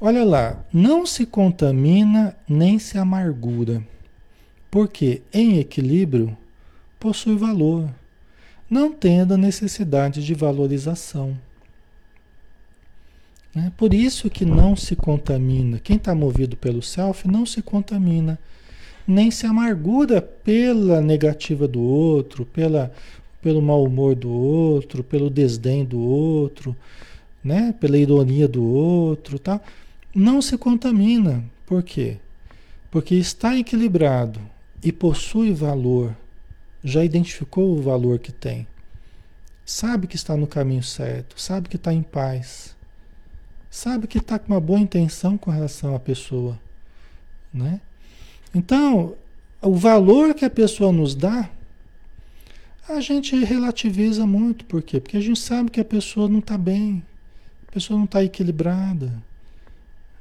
[0.00, 3.82] Olha lá, não se contamina nem se amargura,
[4.70, 6.36] porque em equilíbrio
[7.00, 7.88] possui valor,
[8.68, 11.36] não tendo necessidade de valorização.
[13.56, 13.72] Né?
[13.74, 15.78] Por isso que não se contamina.
[15.78, 18.38] Quem está movido pelo self não se contamina,
[19.08, 22.92] nem se amargura pela negativa do outro, pela,
[23.40, 26.76] pelo mau humor do outro, pelo desdém do outro,
[27.42, 27.74] né?
[27.80, 29.38] pela ironia do outro.
[29.38, 29.58] Tá?
[30.14, 31.42] Não se contamina.
[31.64, 32.18] Por quê?
[32.90, 34.38] Porque está equilibrado
[34.84, 36.14] e possui valor.
[36.84, 38.66] Já identificou o valor que tem.
[39.64, 42.75] Sabe que está no caminho certo, sabe que está em paz
[43.76, 46.58] sabe que está com uma boa intenção com relação à pessoa,
[47.52, 47.78] né?
[48.54, 49.14] Então,
[49.60, 51.50] o valor que a pessoa nos dá,
[52.88, 54.98] a gente relativiza muito, por quê?
[54.98, 57.04] Porque a gente sabe que a pessoa não está bem,
[57.68, 59.12] a pessoa não está equilibrada,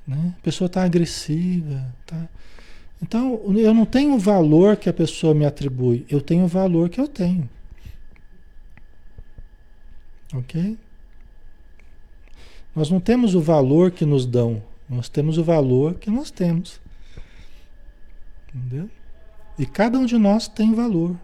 [0.06, 0.36] né?
[0.38, 2.28] A pessoa está agressiva, tá?
[3.02, 6.90] Então, eu não tenho o valor que a pessoa me atribui, eu tenho o valor
[6.90, 7.50] que eu tenho.
[10.34, 10.78] Ok?
[12.76, 16.80] Nós não temos o valor que nos dão, nós temos o valor que nós temos.
[18.54, 18.90] Entendeu?
[19.58, 21.16] E cada um de nós tem valor.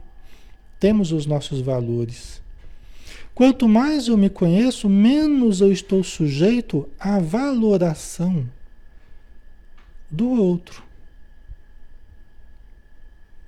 [0.80, 2.42] Temos os nossos valores.
[3.36, 8.46] Quanto mais eu me conheço, menos eu estou sujeito à valoração
[10.10, 10.84] do outro.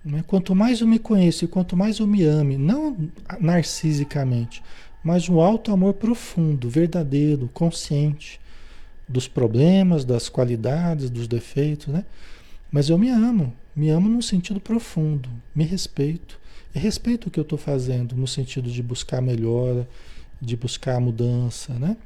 [0.03, 0.23] Né?
[0.27, 2.97] Quanto mais eu me conheço e quanto mais eu me ame, não
[3.39, 4.63] narcisicamente,
[5.03, 8.39] mas um alto amor profundo, verdadeiro, consciente
[9.07, 12.05] dos problemas, das qualidades, dos defeitos, né?
[12.71, 16.39] Mas eu me amo, me amo num sentido profundo, me respeito.
[16.73, 19.87] E respeito o que eu estou fazendo no sentido de buscar melhora,
[20.41, 21.97] de buscar mudança, né?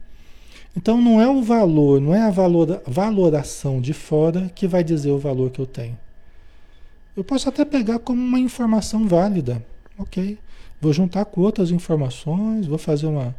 [0.75, 5.11] Então não é o valor, não é a valora, valoração de fora que vai dizer
[5.11, 5.97] o valor que eu tenho.
[7.15, 9.65] Eu posso até pegar como uma informação válida,
[9.97, 10.37] ok?
[10.79, 13.35] Vou juntar com outras informações, vou fazer uma,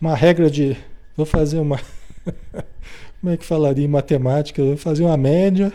[0.00, 0.76] uma regra de.
[1.16, 1.80] Vou fazer uma.
[3.20, 4.62] como é que falaria em matemática?
[4.62, 5.72] Vou fazer uma média,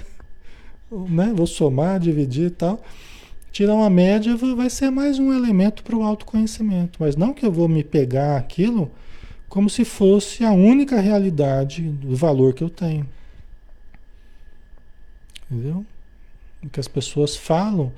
[0.91, 1.31] né?
[1.33, 2.81] vou somar, dividir e tal.
[3.51, 6.99] Tirar uma média vai ser mais um elemento para o autoconhecimento.
[6.99, 8.91] Mas não que eu vou me pegar aquilo
[9.47, 13.07] como se fosse a única realidade do valor que eu tenho.
[15.49, 15.85] Entendeu?
[16.61, 17.91] O que as pessoas falam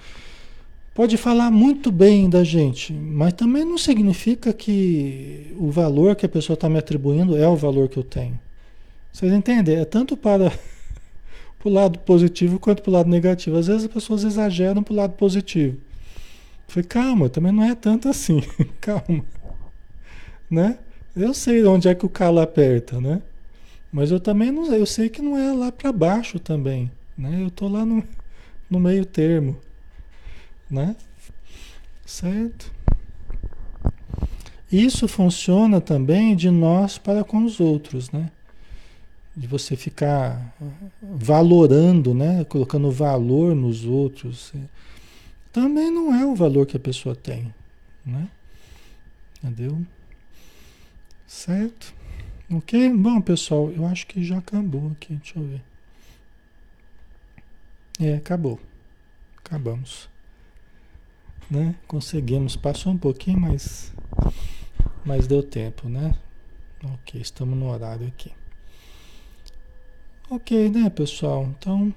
[1.00, 6.30] pode falar muito bem da gente, mas também não significa que o valor que a
[6.30, 8.38] pessoa está me atribuindo é o valor que eu tenho.
[9.10, 9.78] Vocês entendem?
[9.78, 10.52] É tanto para
[11.64, 13.56] o lado positivo quanto para o lado negativo.
[13.56, 15.78] Às vezes as pessoas exageram para o lado positivo.
[16.68, 18.44] Falei, calma, também não é tanto assim.
[18.82, 19.24] calma.
[20.52, 20.80] Né?
[21.16, 23.22] Eu sei onde é que o calo aperta, né?
[23.90, 27.42] Mas eu também não, eu sei que não é lá para baixo também, né?
[27.42, 28.04] Eu tô lá no,
[28.70, 29.56] no meio termo,
[30.70, 30.96] né?
[32.06, 32.72] Certo?
[34.72, 38.32] Isso funciona também de nós para com os outros, né?
[39.36, 40.56] De você ficar
[41.02, 42.44] valorando, né?
[42.46, 44.54] Colocando valor nos outros.
[45.52, 47.54] Também não é o valor que a pessoa tem,
[48.06, 48.30] né?
[49.44, 49.84] Entendeu?
[51.26, 51.94] Certo?
[52.52, 52.90] Ok?
[52.96, 55.16] Bom, pessoal, eu acho que já acabou aqui.
[55.16, 55.62] Deixa eu ver.
[58.00, 58.60] É, acabou.
[59.38, 60.10] Acabamos.
[61.50, 61.76] Né?
[61.88, 62.56] Conseguimos.
[62.56, 63.92] Passou um pouquinho, mas
[65.04, 66.14] mas deu tempo, né?
[66.84, 68.32] Ok, estamos no horário aqui.
[70.30, 71.44] Ok, né, pessoal?
[71.58, 71.94] Então,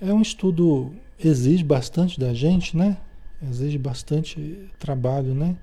[0.00, 2.96] é um estudo, exige bastante da gente, né?
[3.42, 5.56] Exige bastante trabalho, né?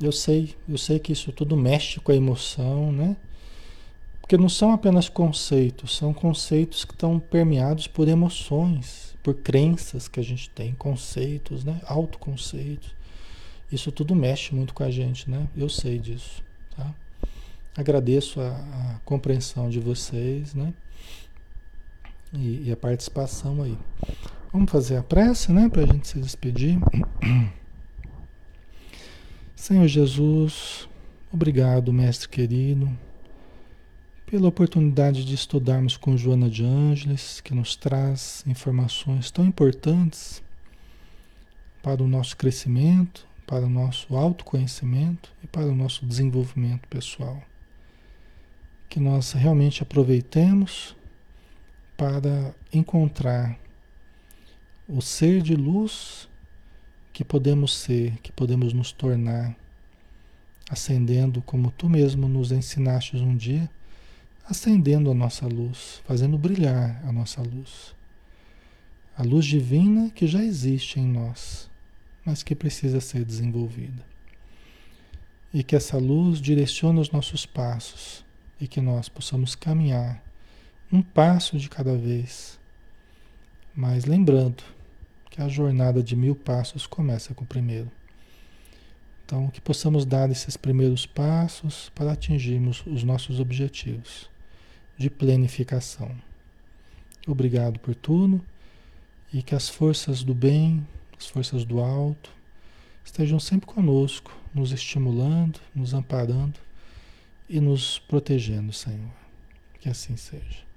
[0.00, 3.16] Eu sei, eu sei que isso tudo mexe com a emoção, né?
[4.20, 10.18] Porque não são apenas conceitos, são conceitos que estão permeados por emoções, por crenças que
[10.18, 11.82] a gente tem, conceitos, né?
[11.84, 12.96] Autoconceitos.
[13.70, 15.46] Isso tudo mexe muito com a gente, né?
[15.54, 16.42] Eu sei disso,
[16.74, 16.94] tá?
[17.76, 20.72] Agradeço a, a compreensão de vocês, né?
[22.32, 23.76] E, e, a participação aí.
[24.50, 25.68] Vamos fazer a prece, né?
[25.68, 26.78] Para a gente se despedir.
[29.54, 30.88] Senhor Jesus,
[31.30, 32.90] obrigado, mestre querido,
[34.28, 40.42] pela oportunidade de estudarmos com Joana de Ângeles, que nos traz informações tão importantes
[41.82, 47.42] para o nosso crescimento, para o nosso autoconhecimento e para o nosso desenvolvimento pessoal.
[48.90, 50.94] Que nós realmente aproveitemos
[51.96, 53.58] para encontrar
[54.86, 56.28] o ser de luz
[57.14, 59.56] que podemos ser, que podemos nos tornar,
[60.68, 63.70] acendendo como tu mesmo nos ensinaste um dia,
[64.48, 67.94] acendendo a nossa luz, fazendo brilhar a nossa luz.
[69.16, 71.68] A luz divina que já existe em nós
[72.28, 74.04] mas que precisa ser desenvolvida.
[75.52, 78.22] E que essa luz direcione os nossos passos
[78.60, 80.22] e que nós possamos caminhar
[80.92, 82.60] um passo de cada vez.
[83.74, 84.62] Mas lembrando
[85.30, 87.90] que a jornada de mil passos começa com o primeiro.
[89.24, 94.28] Então, que possamos dar esses primeiros passos para atingirmos os nossos objetivos
[94.98, 96.10] de planificação.
[97.26, 98.44] Obrigado por tudo
[99.32, 100.86] e que as forças do bem
[101.18, 102.30] as forças do alto
[103.04, 106.60] estejam sempre conosco, nos estimulando, nos amparando
[107.48, 109.10] e nos protegendo, Senhor.
[109.80, 110.68] Que assim seja.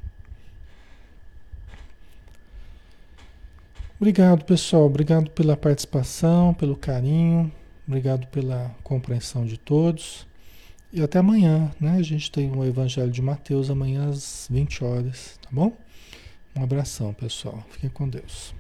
[4.00, 4.86] Obrigado, pessoal.
[4.86, 7.52] Obrigado pela participação, pelo carinho.
[7.88, 10.26] Obrigado pela compreensão de todos.
[10.94, 11.96] E até amanhã, né?
[11.98, 15.76] A gente tem o Evangelho de Mateus amanhã às 20 horas, tá bom?
[16.54, 17.64] Um abração, pessoal.
[17.70, 18.54] Fiquem com Deus.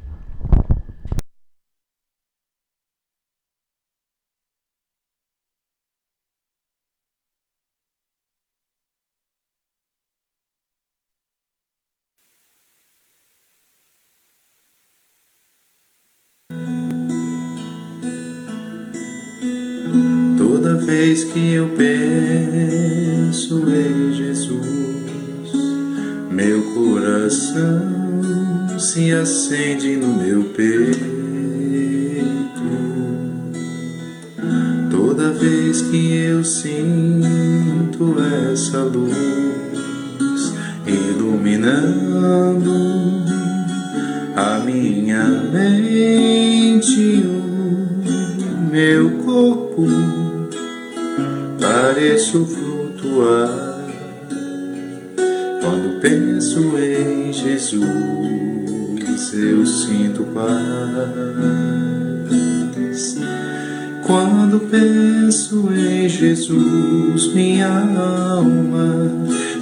[21.21, 25.51] Vez que eu penso em Jesus,
[26.31, 27.81] meu coração
[28.79, 31.01] se acende no meu peito.
[34.89, 38.15] Toda vez que eu sinto
[38.51, 40.53] essa luz
[40.87, 42.71] iluminando
[44.35, 50.20] a minha mente, o meu corpo
[51.81, 53.79] pareço flutuar
[55.59, 57.81] quando penso em Jesus.
[59.33, 60.51] Eu sinto paz
[64.05, 67.33] quando penso em Jesus.
[67.33, 69.09] Minha alma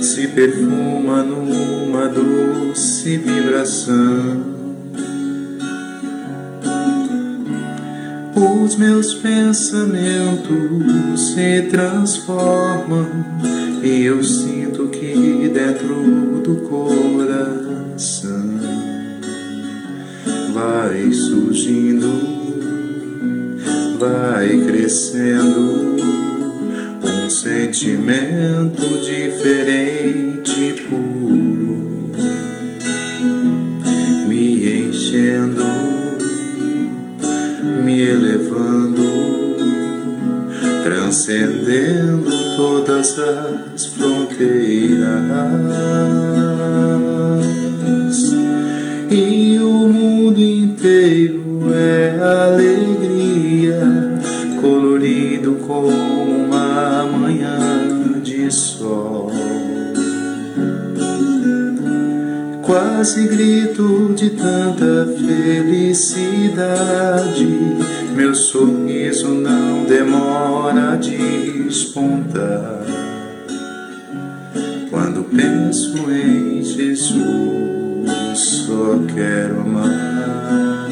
[0.01, 4.58] se perfuma numa doce vibração
[8.79, 10.55] meus pensamentos
[11.33, 13.25] se transformam
[13.83, 18.57] e eu sinto que dentro do coração
[20.53, 22.07] vai surgindo,
[23.99, 25.97] vai crescendo
[27.03, 31.48] um sentimento diferente, puro,
[41.29, 45.05] transcendendo todas as fronteiras
[49.11, 53.79] e o mundo inteiro é alegria,
[54.59, 57.59] colorido como uma manhã
[58.23, 59.31] de sol.
[62.63, 66.39] Quase grito de tanta felicidade,
[68.15, 72.79] meu sorriso não demora a despontar.
[74.89, 80.89] Quando penso em Jesus só quero amar.